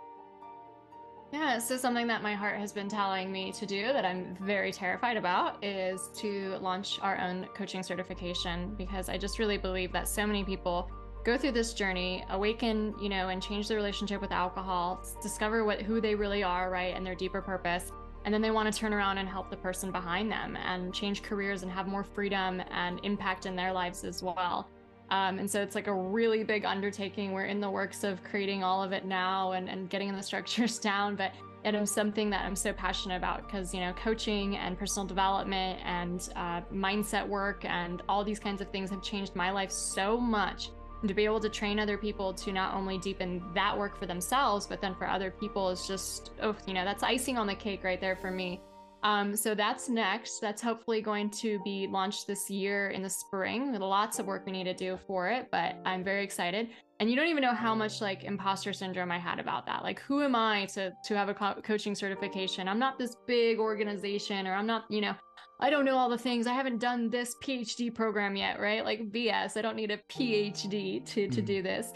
[1.32, 4.72] Yeah, so something that my heart has been telling me to do that I'm very
[4.72, 10.08] terrified about is to launch our own coaching certification because I just really believe that
[10.08, 10.90] so many people
[11.24, 15.82] go through this journey, awaken, you know, and change their relationship with alcohol, discover what
[15.82, 17.92] who they really are, right, and their deeper purpose.
[18.24, 21.22] And then they want to turn around and help the person behind them and change
[21.22, 24.68] careers and have more freedom and impact in their lives as well.
[25.10, 27.32] Um, and so it's like a really big undertaking.
[27.32, 30.78] We're in the works of creating all of it now and, and getting the structures
[30.78, 31.16] down.
[31.16, 31.32] But
[31.64, 35.80] it is something that I'm so passionate about because, you know, coaching and personal development
[35.84, 40.18] and uh, mindset work and all these kinds of things have changed my life so
[40.18, 40.70] much
[41.00, 44.06] and to be able to train other people to not only deepen that work for
[44.06, 47.54] themselves but then for other people is just oh you know that's icing on the
[47.54, 48.60] cake right there for me
[49.02, 50.40] um, so that's next.
[50.40, 53.72] That's hopefully going to be launched this year in the spring.
[53.72, 56.68] With lots of work we need to do for it but i'm very excited.
[56.98, 59.82] And you don't even know how much like imposter syndrome i had about that.
[59.82, 62.68] Like who am i to to have a co- coaching certification?
[62.68, 65.14] I'm not this big organization or i'm not you know
[65.62, 66.46] I don't know all the things.
[66.46, 68.82] I haven't done this PhD program yet, right?
[68.82, 69.58] Like BS.
[69.58, 71.44] I don't need a PhD to to mm.
[71.44, 71.92] do this.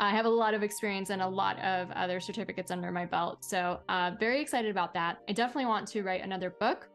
[0.00, 3.44] I have a lot of experience and a lot of other certificates under my belt.
[3.44, 5.18] So, uh, very excited about that.
[5.28, 6.88] I definitely want to write another book.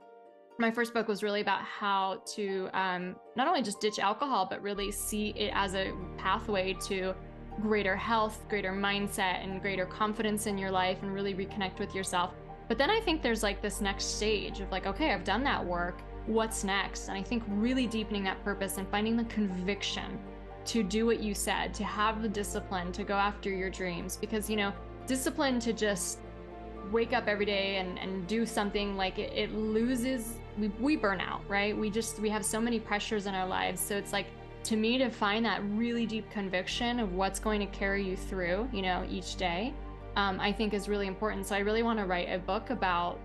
[0.58, 4.62] My first book was really about how to um, not only just ditch alcohol, but
[4.62, 7.16] really see it as a pathway to
[7.62, 12.34] greater health, greater mindset, and greater confidence in your life, and really reconnect with yourself.
[12.68, 15.66] But then I think there's like this next stage of like, okay, I've done that
[15.66, 17.10] work what's next.
[17.10, 20.20] And I think really deepening that purpose and finding the conviction
[20.66, 24.16] to do what you said, to have the discipline to go after your dreams.
[24.16, 24.72] Because, you know,
[25.08, 26.20] discipline to just
[26.92, 31.20] wake up every day and, and do something like it, it loses, we, we burn
[31.20, 31.76] out, right?
[31.76, 33.82] We just, we have so many pressures in our lives.
[33.82, 34.28] So it's like,
[34.66, 38.70] to me, to find that really deep conviction of what's going to carry you through,
[38.72, 39.74] you know, each day,
[40.16, 41.48] um, I think is really important.
[41.48, 43.20] So I really want to write a book about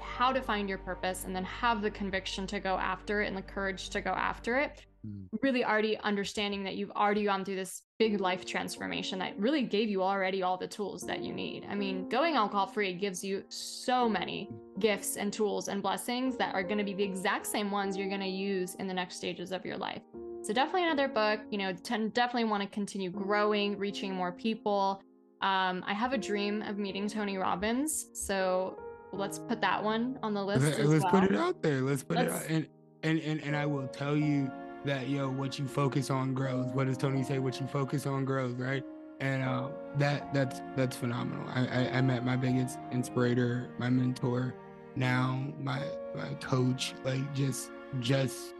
[0.00, 3.36] how to find your purpose and then have the conviction to go after it and
[3.36, 5.26] the courage to go after it mm.
[5.42, 9.88] really already understanding that you've already gone through this big life transformation that really gave
[9.88, 11.66] you already all the tools that you need.
[11.68, 16.54] I mean, going alcohol free gives you so many gifts and tools and blessings that
[16.54, 19.16] are going to be the exact same ones you're going to use in the next
[19.16, 20.02] stages of your life.
[20.42, 25.02] So definitely another book, you know, definitely want to continue growing, reaching more people.
[25.42, 28.10] Um, I have a dream of meeting Tony Robbins.
[28.12, 28.78] So
[29.12, 30.64] let's put that one on the list.
[30.64, 31.12] Let's, let's well.
[31.12, 31.80] put it out there.
[31.80, 32.32] Let's put let's...
[32.32, 32.50] it out.
[32.50, 32.66] And,
[33.02, 34.50] and and and I will tell you
[34.84, 36.66] that yo, what you focus on grows.
[36.72, 37.38] What does Tony say?
[37.38, 38.84] What you focus on grows, right?
[39.20, 41.46] And uh, that that's that's phenomenal.
[41.48, 44.54] I, I, I met my biggest inspirator, my mentor,
[44.96, 45.82] now my
[46.14, 48.54] my coach like just just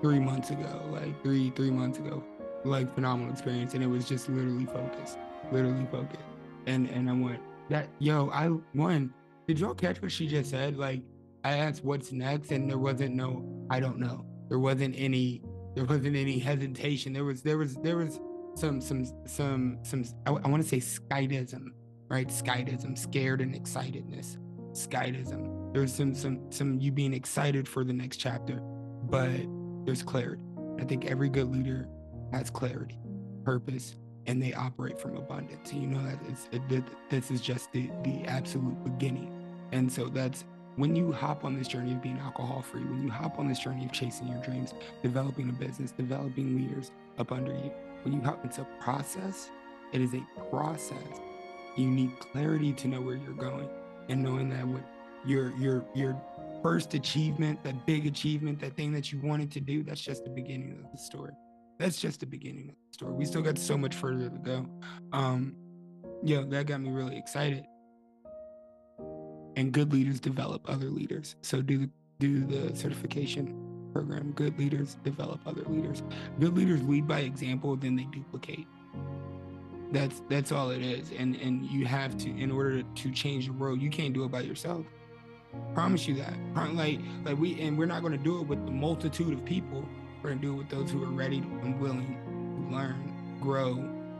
[0.00, 2.22] three months ago, like three three months ago,
[2.64, 5.18] like phenomenal experience, and it was just literally focused,
[5.50, 6.22] literally focused,
[6.66, 9.14] and and I went that yo I one.
[9.46, 10.76] Did y'all catch what she just said?
[10.76, 11.02] Like
[11.44, 14.24] I asked what's next, and there wasn't no I don't know.
[14.48, 15.42] There wasn't any
[15.74, 17.12] there wasn't any hesitation.
[17.12, 18.20] There was there was there was
[18.54, 21.68] some some some some I, I want to say skydism,
[22.08, 22.28] right?
[22.28, 24.38] Skydism, scared and excitedness.
[24.72, 25.74] Skydism.
[25.74, 28.60] There's some some some you being excited for the next chapter,
[29.04, 29.40] but
[29.84, 30.42] there's clarity.
[30.78, 31.88] I think every good leader
[32.32, 32.98] has clarity,
[33.44, 35.72] purpose, and they operate from abundance.
[35.72, 39.32] And You know that it's, it, this is just the the absolute beginning,
[39.72, 40.44] and so that's
[40.76, 43.58] when you hop on this journey of being alcohol free, when you hop on this
[43.58, 47.70] journey of chasing your dreams, developing a business, developing leaders up under you,
[48.04, 49.50] when you hop, it's a process.
[49.92, 51.20] It is a process.
[51.76, 53.68] You need clarity to know where you're going,
[54.08, 54.82] and knowing that what
[55.24, 56.20] your your your
[56.62, 60.30] first achievement, that big achievement, that thing that you wanted to do, that's just the
[60.30, 61.32] beginning of the story.
[61.82, 63.12] That's just the beginning of the story.
[63.12, 64.66] We still got so much further to go.
[65.12, 65.56] Um,
[66.22, 67.64] yeah, that got me really excited
[69.56, 71.36] and good leaders develop other leaders.
[71.42, 74.32] So do do the certification program.
[74.32, 76.02] Good leaders develop other leaders.
[76.38, 78.66] Good leaders lead by example, then they duplicate.
[79.90, 81.10] That's that's all it is.
[81.18, 84.30] And and you have to in order to change the world, you can't do it
[84.30, 84.86] by yourself.
[85.74, 86.34] Promise you that.
[86.74, 89.86] Like like we and we're not going to do it with the multitude of people.
[90.22, 92.16] We're going to do it with those who are ready and willing
[92.70, 93.72] to learn, grow,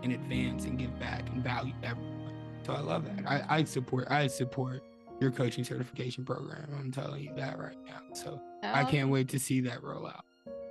[0.03, 2.35] and advance and give back and value everyone.
[2.67, 3.25] So I love that.
[3.31, 4.83] I, I support I support
[5.21, 6.67] your coaching certification program.
[6.77, 8.01] I'm telling you that right now.
[8.15, 8.73] So oh.
[8.73, 10.25] I can't wait to see that roll out.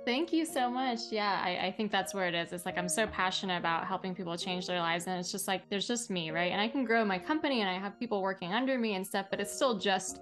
[0.04, 0.98] Thank you so much.
[1.10, 2.52] Yeah, I, I, think that's where it is.
[2.52, 5.06] It's like I'm so passionate about helping people change their lives.
[5.06, 6.50] And it's just like there's just me, right?
[6.50, 9.26] And I can grow my company and I have people working under me and stuff,
[9.30, 10.20] but it's still just,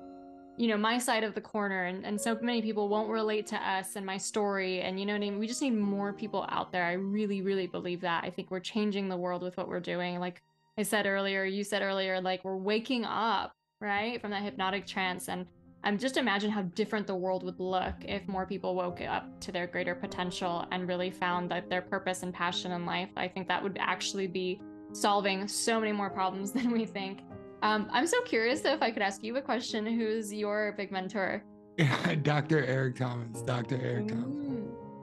[0.61, 1.85] you know, my side of the corner.
[1.85, 4.83] And, and so many people won't relate to us and my story.
[4.83, 5.39] And you know what I mean?
[5.39, 6.85] We just need more people out there.
[6.85, 8.25] I really, really believe that.
[8.25, 10.21] I think we're changing the world with what we're doing.
[10.21, 10.43] Like
[10.77, 14.21] I said earlier, you said earlier, like we're waking up right?
[14.21, 15.29] From that hypnotic trance.
[15.29, 15.47] And
[15.83, 19.53] I'm just imagine how different the world would look if more people woke up to
[19.53, 23.09] their greater potential and really found that their purpose and passion in life.
[23.17, 24.61] I think that would actually be
[24.93, 27.21] solving so many more problems than we think.
[27.63, 29.87] Um, I'm so curious though if I could ask you a question.
[29.87, 31.45] Who's your big mentor?
[32.23, 32.65] Dr.
[32.65, 33.43] Eric Thomas.
[33.43, 33.81] Dr.
[33.83, 34.37] Eric Thomas.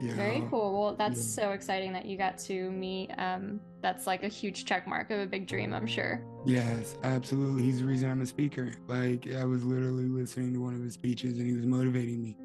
[0.00, 0.14] Yeah.
[0.14, 0.80] Very cool.
[0.80, 1.44] Well, that's yeah.
[1.44, 3.10] so exciting that you got to meet.
[3.18, 6.24] Um, that's like a huge check mark of a big dream, I'm sure.
[6.46, 7.64] Yes, absolutely.
[7.64, 8.72] He's the reason I'm a speaker.
[8.86, 12.36] Like I was literally listening to one of his speeches and he was motivating me.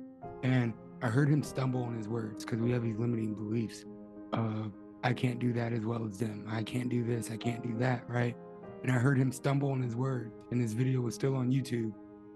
[0.42, 3.86] And I heard him stumble on his words because we have these limiting beliefs.
[4.32, 4.70] Uh,
[5.04, 6.48] I can't do that as well as them.
[6.50, 7.30] I can't do this.
[7.30, 8.04] I can't do that.
[8.10, 8.36] Right.
[8.84, 11.94] And I heard him stumble on his words, and his video was still on YouTube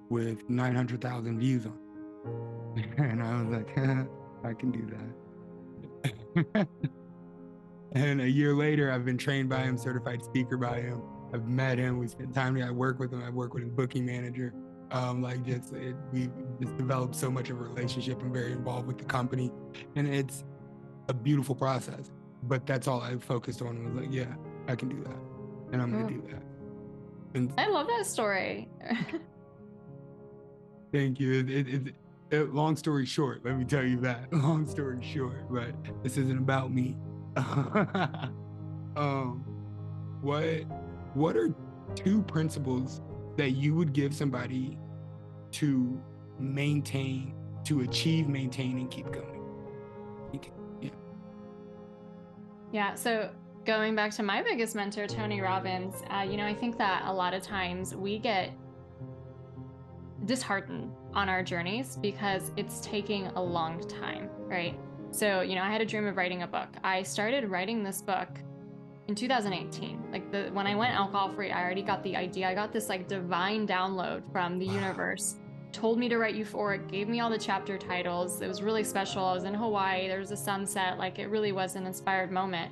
[0.09, 1.77] with 900,000 views on.
[2.97, 3.77] and I was like,
[4.43, 6.67] I can do that.
[7.91, 11.01] and a year later, I've been trained by him, certified speaker by him.
[11.33, 11.97] I've met him.
[11.97, 12.71] We spent time together.
[12.71, 13.21] I work with him.
[13.23, 14.53] I work with his booking manager.
[14.91, 16.29] Um, like just it, we
[16.61, 18.21] just developed so much of a relationship.
[18.21, 19.51] I'm very involved with the company,
[19.95, 20.45] and it's
[21.09, 22.11] a beautiful process.
[22.43, 23.83] But that's all I focused on.
[23.83, 24.33] Was like, yeah,
[24.67, 25.17] I can do that,
[25.71, 26.43] and I'm gonna do that.
[27.33, 28.69] And I love that story.
[30.91, 31.33] thank you.
[31.33, 31.95] It, it,
[32.31, 34.31] it, long story short, let me tell you that.
[34.33, 36.97] Long story short, but this isn't about me.
[38.97, 39.45] um,
[40.21, 40.63] what
[41.13, 41.53] what are
[41.95, 43.01] two principles
[43.37, 44.77] that you would give somebody
[45.51, 46.01] to
[46.39, 49.41] maintain, to achieve, maintain, and keep going?
[50.81, 50.89] Yeah.
[52.71, 52.95] Yeah.
[52.95, 53.29] So
[53.67, 57.13] going back to my biggest mentor, Tony Robbins, uh, you know, I think that a
[57.13, 58.51] lot of times we get
[60.23, 64.79] disheartened on our journeys because it's taking a long time, right?
[65.11, 66.69] So, you know, I had a dream of writing a book.
[66.81, 68.29] I started writing this book
[69.09, 70.11] in 2018.
[70.13, 72.47] Like the when I went alcohol free, I already got the idea.
[72.47, 74.75] I got this like divine download from the wow.
[74.75, 75.35] universe.
[75.73, 78.41] Told me to write euphoric, gave me all the chapter titles.
[78.41, 79.25] It was really special.
[79.25, 82.71] I was in Hawaii, there was a sunset, like it really was an inspired moment.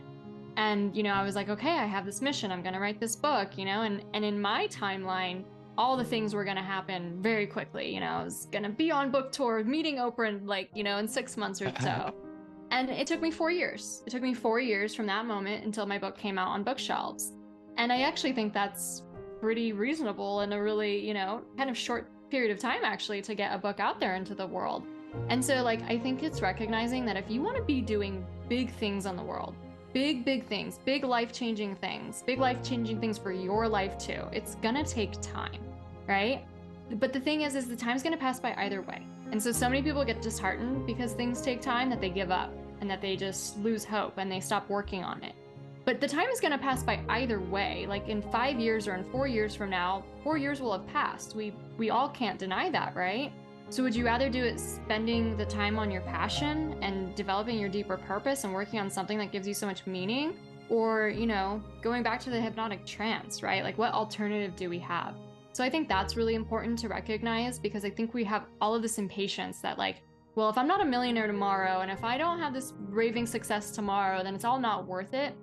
[0.57, 2.51] And, you know, I was like, okay, I have this mission.
[2.51, 5.43] I'm gonna write this book, you know, and and in my timeline,
[5.77, 7.93] all the things were going to happen very quickly.
[7.93, 10.83] You know, I was going to be on book tour, meeting Oprah in like, you
[10.83, 12.13] know, in six months or so.
[12.71, 14.01] and it took me four years.
[14.05, 17.33] It took me four years from that moment until my book came out on bookshelves.
[17.77, 19.03] And I actually think that's
[19.41, 23.35] pretty reasonable in a really, you know, kind of short period of time actually to
[23.35, 24.83] get a book out there into the world.
[25.29, 28.73] And so, like, I think it's recognizing that if you want to be doing big
[28.73, 29.55] things on the world,
[29.95, 34.21] big, big things, big life changing things, big life changing things for your life too.
[34.33, 35.61] It's gonna take time,
[36.05, 36.45] right?
[36.99, 39.01] but the thing is is the time's to pass by either way.
[39.31, 42.51] And so so many people get disheartened because things take time that they give up
[42.81, 45.33] and that they just lose hope and they stop working on it.
[45.85, 47.85] But the time is going to pass by either way.
[47.87, 51.35] Like in five years or in four years from now four years will have passed.
[51.35, 53.31] We we all can't deny that right
[53.69, 57.69] so would you rather do it spending the time on your passion and developing your
[57.69, 60.35] deeper purpose and working on something that gives you so much meaning
[60.69, 64.79] or you know going back to the hypnotic trance right like what alternative do we
[64.79, 65.15] have
[65.55, 68.81] so I think that's really important to recognize because I think we have all of
[68.81, 70.01] this impatience that, like,
[70.35, 73.71] well, if I'm not a millionaire tomorrow and if I don't have this raving success
[73.71, 75.33] tomorrow, then it's all not worth it.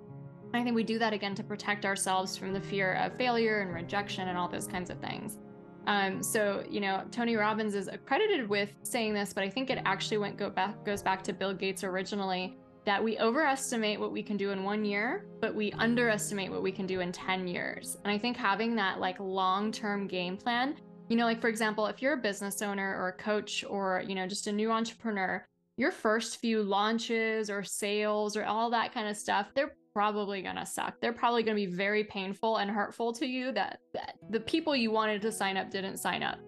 [0.53, 3.73] I think we do that again to protect ourselves from the fear of failure and
[3.73, 5.39] rejection and all those kinds of things.
[5.87, 9.81] Um, so you know, Tony Robbins is accredited with saying this, but I think it
[9.85, 14.23] actually went go back goes back to Bill Gates originally that we overestimate what we
[14.23, 17.97] can do in one year, but we underestimate what we can do in 10 years.
[18.05, 20.75] And I think having that like long term game plan,
[21.09, 24.15] you know, like for example, if you're a business owner or a coach or, you
[24.15, 25.45] know, just a new entrepreneur,
[25.77, 30.57] your first few launches or sales or all that kind of stuff, they're probably going
[30.57, 31.01] to suck.
[31.01, 34.75] They're probably going to be very painful and hurtful to you that, that the people
[34.75, 36.39] you wanted to sign up didn't sign up.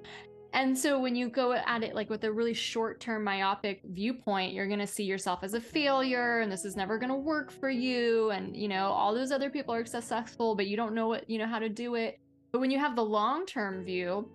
[0.55, 4.53] And so when you go at it like with a really short term myopic viewpoint,
[4.53, 7.51] you're going to see yourself as a failure and this is never going to work
[7.51, 8.31] for you.
[8.31, 11.39] And, you know, all those other people are successful, but you don't know what, you
[11.39, 12.21] know, how to do it.
[12.53, 14.31] But when you have the long term view,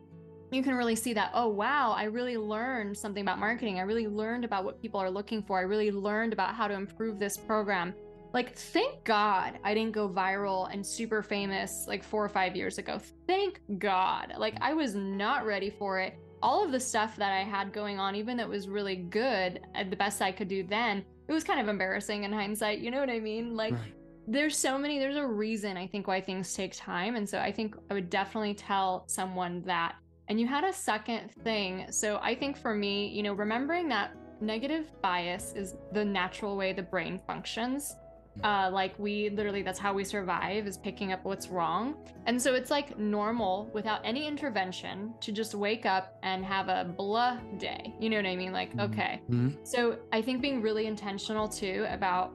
[0.51, 3.79] you can really see that, oh, wow, I really learned something about marketing.
[3.79, 5.57] I really learned about what people are looking for.
[5.57, 7.93] I really learned about how to improve this program.
[8.31, 12.77] Like, thank God I didn't go viral and super famous like four or five years
[12.77, 12.99] ago.
[13.25, 14.33] Thank God.
[14.37, 16.15] Like, I was not ready for it.
[16.41, 19.95] All of the stuff that I had going on, even that was really good, the
[19.95, 22.79] best I could do then, it was kind of embarrassing in hindsight.
[22.79, 23.55] You know what I mean?
[23.55, 23.93] Like, right.
[24.27, 27.15] there's so many, there's a reason I think why things take time.
[27.15, 29.95] And so I think I would definitely tell someone that.
[30.27, 31.87] And you had a second thing.
[31.89, 36.73] So I think for me, you know, remembering that negative bias is the natural way
[36.73, 37.95] the brain functions
[38.43, 41.95] uh, like we literally that's how we survive is picking up what's wrong.
[42.25, 46.85] And so it's like normal without any intervention to just wake up and have a
[46.85, 47.93] blah day.
[47.99, 48.53] You know what i mean?
[48.53, 48.91] Like mm-hmm.
[48.91, 49.21] okay.
[49.29, 49.63] Mm-hmm.
[49.63, 52.33] so i think being really intentional too about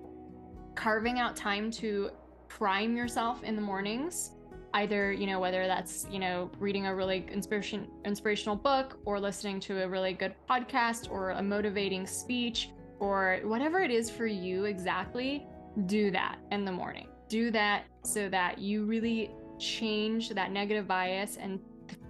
[0.74, 2.11] carving out time to
[2.49, 4.32] prime yourself in the mornings
[4.74, 9.61] either you know whether that's you know reading a really inspiration inspirational book or listening
[9.61, 14.64] to a really good podcast or a motivating speech or whatever it is for you
[14.64, 15.47] exactly
[15.87, 17.09] do that in the morning.
[17.29, 21.61] Do that so that you really change that negative bias and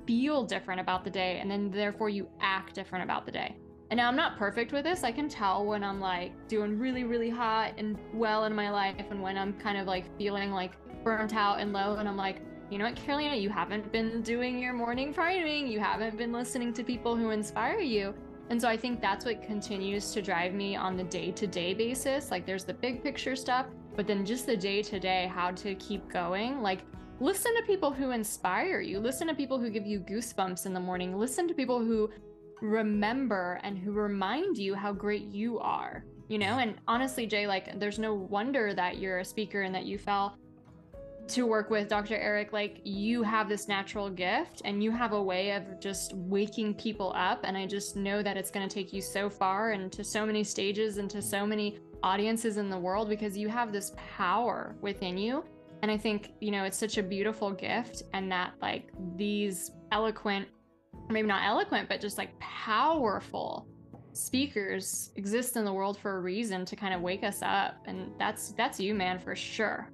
[0.07, 1.39] feel different about the day.
[1.41, 3.57] And then therefore you act different about the day.
[3.91, 5.05] And now I'm not perfect with this.
[5.05, 8.97] I can tell when I'm like doing really, really hot and well in my life
[9.11, 10.73] and when I'm kind of like feeling like
[11.05, 11.97] burnt out and low.
[11.97, 12.41] And I'm like,
[12.71, 15.67] you know what, Karolina, you haven't been doing your morning priming.
[15.67, 18.15] You haven't been listening to people who inspire you.
[18.51, 21.75] And so I think that's what continues to drive me on the day to day
[21.75, 22.31] basis.
[22.31, 23.67] Like there's the big picture stuff,
[23.97, 26.61] but then just the day to day, how to keep going.
[26.61, 26.81] Like
[27.21, 30.81] listen to people who inspire you, listen to people who give you goosebumps in the
[30.81, 32.11] morning, listen to people who
[32.61, 36.05] remember and who remind you how great you are.
[36.29, 39.85] You know, and honestly, Jay, like, there's no wonder that you're a speaker and that
[39.85, 40.39] you fell
[41.29, 42.17] to work with Dr.
[42.17, 46.75] Eric, like you have this natural gift and you have a way of just waking
[46.75, 47.41] people up.
[47.45, 50.27] And I just know that it's going to take you so far and to so
[50.27, 54.77] many stages and to so many audiences in the world because you have this power
[54.81, 55.45] within you.
[55.83, 60.49] And I think, you know, it's such a beautiful gift and that like these eloquent,
[61.09, 63.67] maybe not eloquent, but just like powerful
[64.13, 67.83] speakers exist in the world for a reason to kind of wake us up.
[67.87, 69.91] And that's, that's you, man, for sure.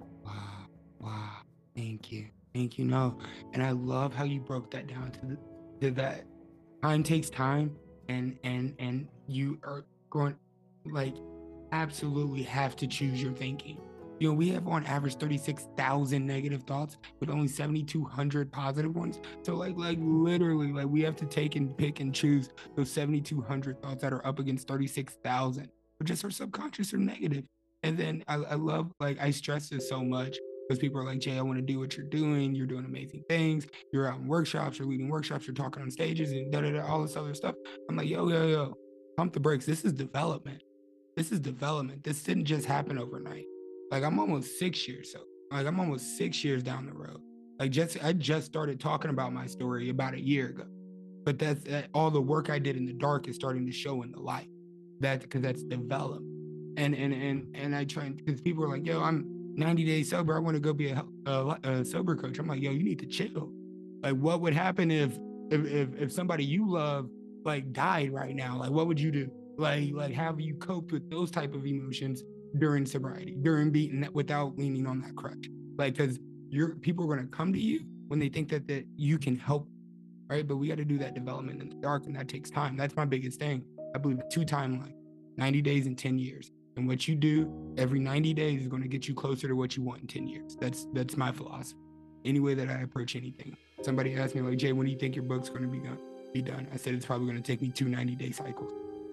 [1.01, 1.37] Wow.
[1.75, 2.27] Thank you.
[2.53, 2.85] Thank you.
[2.85, 3.17] No.
[3.53, 5.37] And I love how you broke that down to the
[5.81, 6.25] to that
[6.83, 7.75] time takes time
[8.07, 10.35] and and and you are going
[10.85, 11.15] like
[11.71, 13.79] absolutely have to choose your thinking.
[14.19, 19.19] You know, we have on average 36,000 negative thoughts with only 7,200 positive ones.
[19.41, 23.81] So like, like literally, like we have to take and pick and choose those 7,200
[23.81, 27.45] thoughts that are up against 36,000, but just our subconscious are negative.
[27.81, 30.37] And then I, I love, like, I stress this so much
[30.67, 32.55] because people are like, Jay, I want to do what you're doing.
[32.55, 33.67] You're doing amazing things.
[33.91, 36.85] You're out in workshops, you're leading workshops, you're talking on stages and da da da,
[36.85, 37.55] all this other stuff.
[37.89, 38.73] I'm like, yo, yo, yo,
[39.17, 39.65] pump the brakes.
[39.65, 40.63] This is development.
[41.15, 42.03] This is development.
[42.03, 43.45] This didn't just happen overnight.
[43.91, 45.19] Like I'm almost six years so
[45.51, 47.21] like I'm almost six years down the road.
[47.59, 50.63] Like just I just started talking about my story about a year ago.
[51.23, 54.01] But that's that, all the work I did in the dark is starting to show
[54.03, 54.47] in the light.
[55.01, 56.25] That because that's developed.
[56.77, 60.35] And and and and I try because people are like, yo, I'm 90 days sober.
[60.35, 62.39] I want to go be a, a, a, sober coach.
[62.39, 63.51] I'm like, yo, you need to chill.
[64.01, 65.17] Like, what would happen if
[65.51, 67.09] if, if if somebody you love
[67.43, 69.29] like died right now, like what would you do?
[69.57, 72.23] Like like have you coped with those type of emotions
[72.57, 75.49] during sobriety, during beating that without leaning on that crutch?
[75.77, 79.17] Like because your people are gonna come to you when they think that that you
[79.17, 79.67] can help,
[80.29, 80.47] right?
[80.47, 82.77] But we got to do that development in the dark, and that takes time.
[82.77, 83.63] That's my biggest thing.
[83.95, 84.95] I believe two timelines,
[85.37, 86.51] 90 days and 10 years.
[86.77, 89.75] And what you do every 90 days is going to get you closer to what
[89.75, 90.55] you want in 10 years.
[90.59, 91.79] That's that's my philosophy.
[92.23, 93.57] Any way that I approach anything.
[93.81, 95.97] Somebody asked me like, Jay, when do you think your book's going to be done?
[96.33, 96.67] Be done.
[96.73, 98.71] I said it's probably going to take me two 90 day cycles.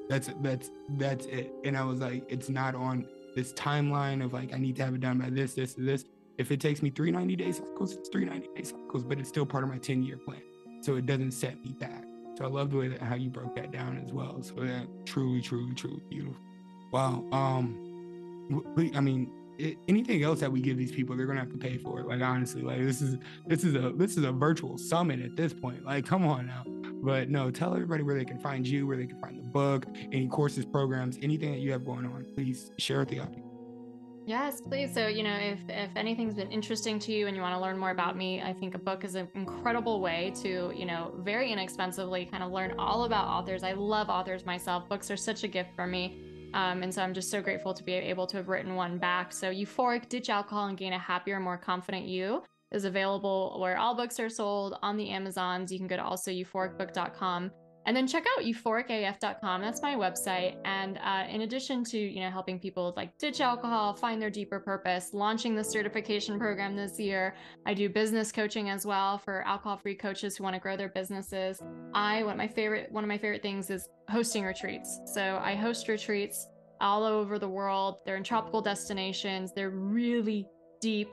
[0.09, 1.53] That's that's that's it.
[1.65, 4.95] And I was like, it's not on this timeline of like I need to have
[4.95, 6.05] it done by this, this, this.
[6.39, 9.29] If it takes me three 90 day cycles, it's three 90 day cycles, but it's
[9.29, 10.43] still part of my 10 year plan.
[10.81, 12.05] So it doesn't set me back.
[12.37, 14.41] So I love the way that how you broke that down as well.
[14.43, 16.41] So that truly, truly, truly beautiful.
[16.91, 17.25] Wow.
[17.33, 17.85] Um,
[18.95, 21.79] I mean, it, anything else that we give these people, they're gonna have to pay
[21.79, 22.07] for it.
[22.07, 25.53] Like honestly, like this is this is a this is a virtual summit at this
[25.53, 25.85] point.
[25.85, 26.65] Like, come on now.
[27.03, 29.87] But no, tell everybody where they can find you, where they can find the book,
[30.13, 32.27] any courses, programs, anything that you have going on.
[32.35, 33.45] Please share with the audience.
[34.27, 34.93] Yes, please.
[34.93, 37.79] So, you know, if if anything's been interesting to you and you want to learn
[37.79, 41.51] more about me, I think a book is an incredible way to, you know, very
[41.51, 43.63] inexpensively kind of learn all about authors.
[43.63, 44.89] I love authors myself.
[44.89, 46.28] Books are such a gift for me.
[46.55, 49.33] Um, and so I'm just so grateful to be able to have written one back.
[49.33, 52.43] So, Euphoric Ditch Alcohol and Gain a Happier, More Confident You
[52.73, 55.73] is available where all books are sold on the Amazons.
[55.73, 57.51] You can go to also euphoricbook.com
[57.89, 59.63] and then check out euphoricaf.com.
[59.63, 60.57] That's my website.
[60.67, 64.61] And uh, in addition to you know helping people like ditch alcohol, find their deeper
[64.61, 67.35] purpose, launching the certification program this year,
[67.65, 71.63] I do business coaching as well for alcohol-free coaches who want to grow their businesses.
[71.95, 75.01] I one of my favorite one of my favorite things is hosting retreats.
[75.07, 76.47] So I host retreats
[76.83, 78.01] all over the world.
[78.05, 79.55] They're in tropical destinations.
[79.55, 80.47] They're really
[80.83, 81.09] deep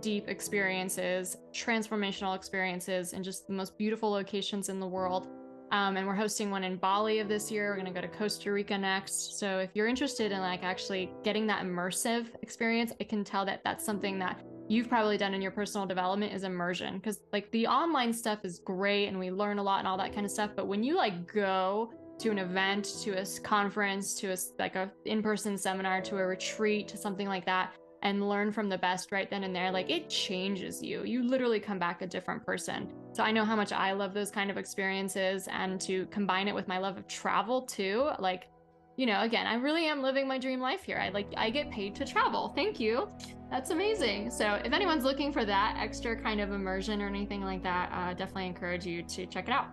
[0.00, 5.28] deep experiences, transformational experiences, and just the most beautiful locations in the world.
[5.74, 7.70] Um, and we're hosting one in Bali of this year.
[7.70, 9.40] We're going to go to Costa Rica next.
[9.40, 13.62] So if you're interested in like actually getting that immersive experience, I can tell that
[13.64, 17.66] that's something that you've probably done in your personal development is immersion because like the
[17.66, 20.52] online stuff is great and we learn a lot and all that kind of stuff.
[20.54, 24.92] But when you like go to an event, to a conference, to a like a
[25.06, 29.28] in-person seminar, to a retreat, to something like that, and learn from the best right
[29.30, 31.04] then and there, like it changes you.
[31.04, 32.92] You literally come back a different person.
[33.12, 36.54] So I know how much I love those kind of experiences and to combine it
[36.54, 38.10] with my love of travel too.
[38.18, 38.48] Like,
[38.96, 40.98] you know, again, I really am living my dream life here.
[40.98, 42.52] I like I get paid to travel.
[42.54, 43.08] Thank you.
[43.50, 44.30] That's amazing.
[44.30, 48.12] So if anyone's looking for that extra kind of immersion or anything like that, uh,
[48.12, 49.68] definitely encourage you to check it out.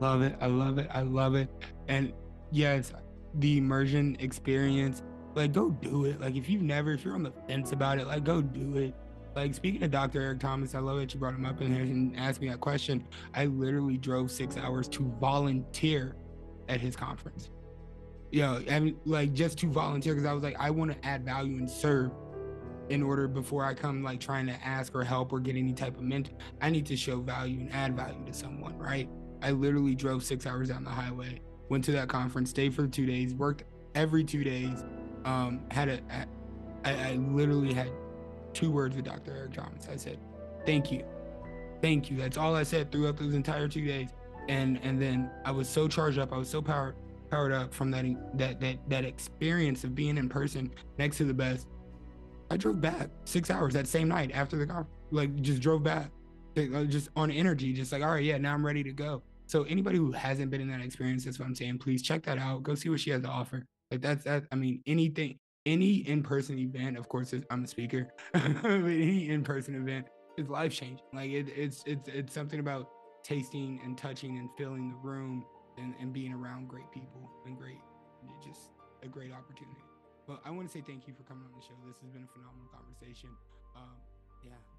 [0.00, 0.34] Love it.
[0.40, 0.88] I love it.
[0.90, 1.48] I love it.
[1.86, 2.12] And
[2.50, 2.92] yes,
[3.34, 5.02] the immersion experience
[5.34, 6.20] like go do it.
[6.20, 8.94] Like if you've never, if you're on the fence about it, like go do it.
[9.34, 10.20] Like speaking to Dr.
[10.20, 12.60] Eric Thomas, I love that you brought him up in here and asked me that
[12.60, 13.04] question.
[13.34, 16.14] I literally drove six hours to volunteer
[16.68, 17.50] at his conference.
[18.30, 21.56] You know, like just to volunteer because I was like, I want to add value
[21.56, 22.12] and serve
[22.90, 25.96] in order before I come like trying to ask or help or get any type
[25.96, 26.34] of mentor.
[26.60, 29.08] I need to show value and add value to someone, right?
[29.42, 33.06] I literally drove six hours down the highway, went to that conference, stayed for two
[33.06, 33.64] days, worked
[33.94, 34.84] every two days,
[35.24, 36.00] um, had a,
[36.84, 37.90] I, I literally had
[38.52, 39.34] two words with Dr.
[39.36, 39.88] Eric Thomas.
[39.90, 40.18] I said,
[40.66, 41.04] "Thank you,
[41.82, 44.10] thank you." That's all I said throughout those entire two days.
[44.48, 46.32] And and then I was so charged up.
[46.32, 46.96] I was so powered
[47.30, 48.04] powered up from that
[48.34, 51.66] that that that experience of being in person next to the best.
[52.50, 54.90] I drove back six hours that same night after the conference.
[55.10, 56.10] Like just drove back,
[56.56, 57.72] uh, just on energy.
[57.72, 59.22] Just like, all right, yeah, now I'm ready to go.
[59.46, 61.78] So anybody who hasn't been in that experience, that's what I'm saying.
[61.78, 62.62] Please check that out.
[62.62, 63.64] Go see what she has to offer.
[63.94, 64.42] Like that's that.
[64.50, 66.98] I mean, anything, any in-person event.
[66.98, 71.06] Of course, I'm a speaker, but any in-person event is life changing.
[71.12, 72.88] Like it, it's it's it's something about
[73.22, 75.44] tasting and touching and filling the room
[75.78, 77.78] and, and being around great people and great,
[78.42, 78.70] just
[79.04, 79.84] a great opportunity.
[80.26, 81.74] But I want to say thank you for coming on the show.
[81.86, 83.30] This has been a phenomenal conversation.
[83.76, 83.94] Um,
[84.42, 84.73] yeah.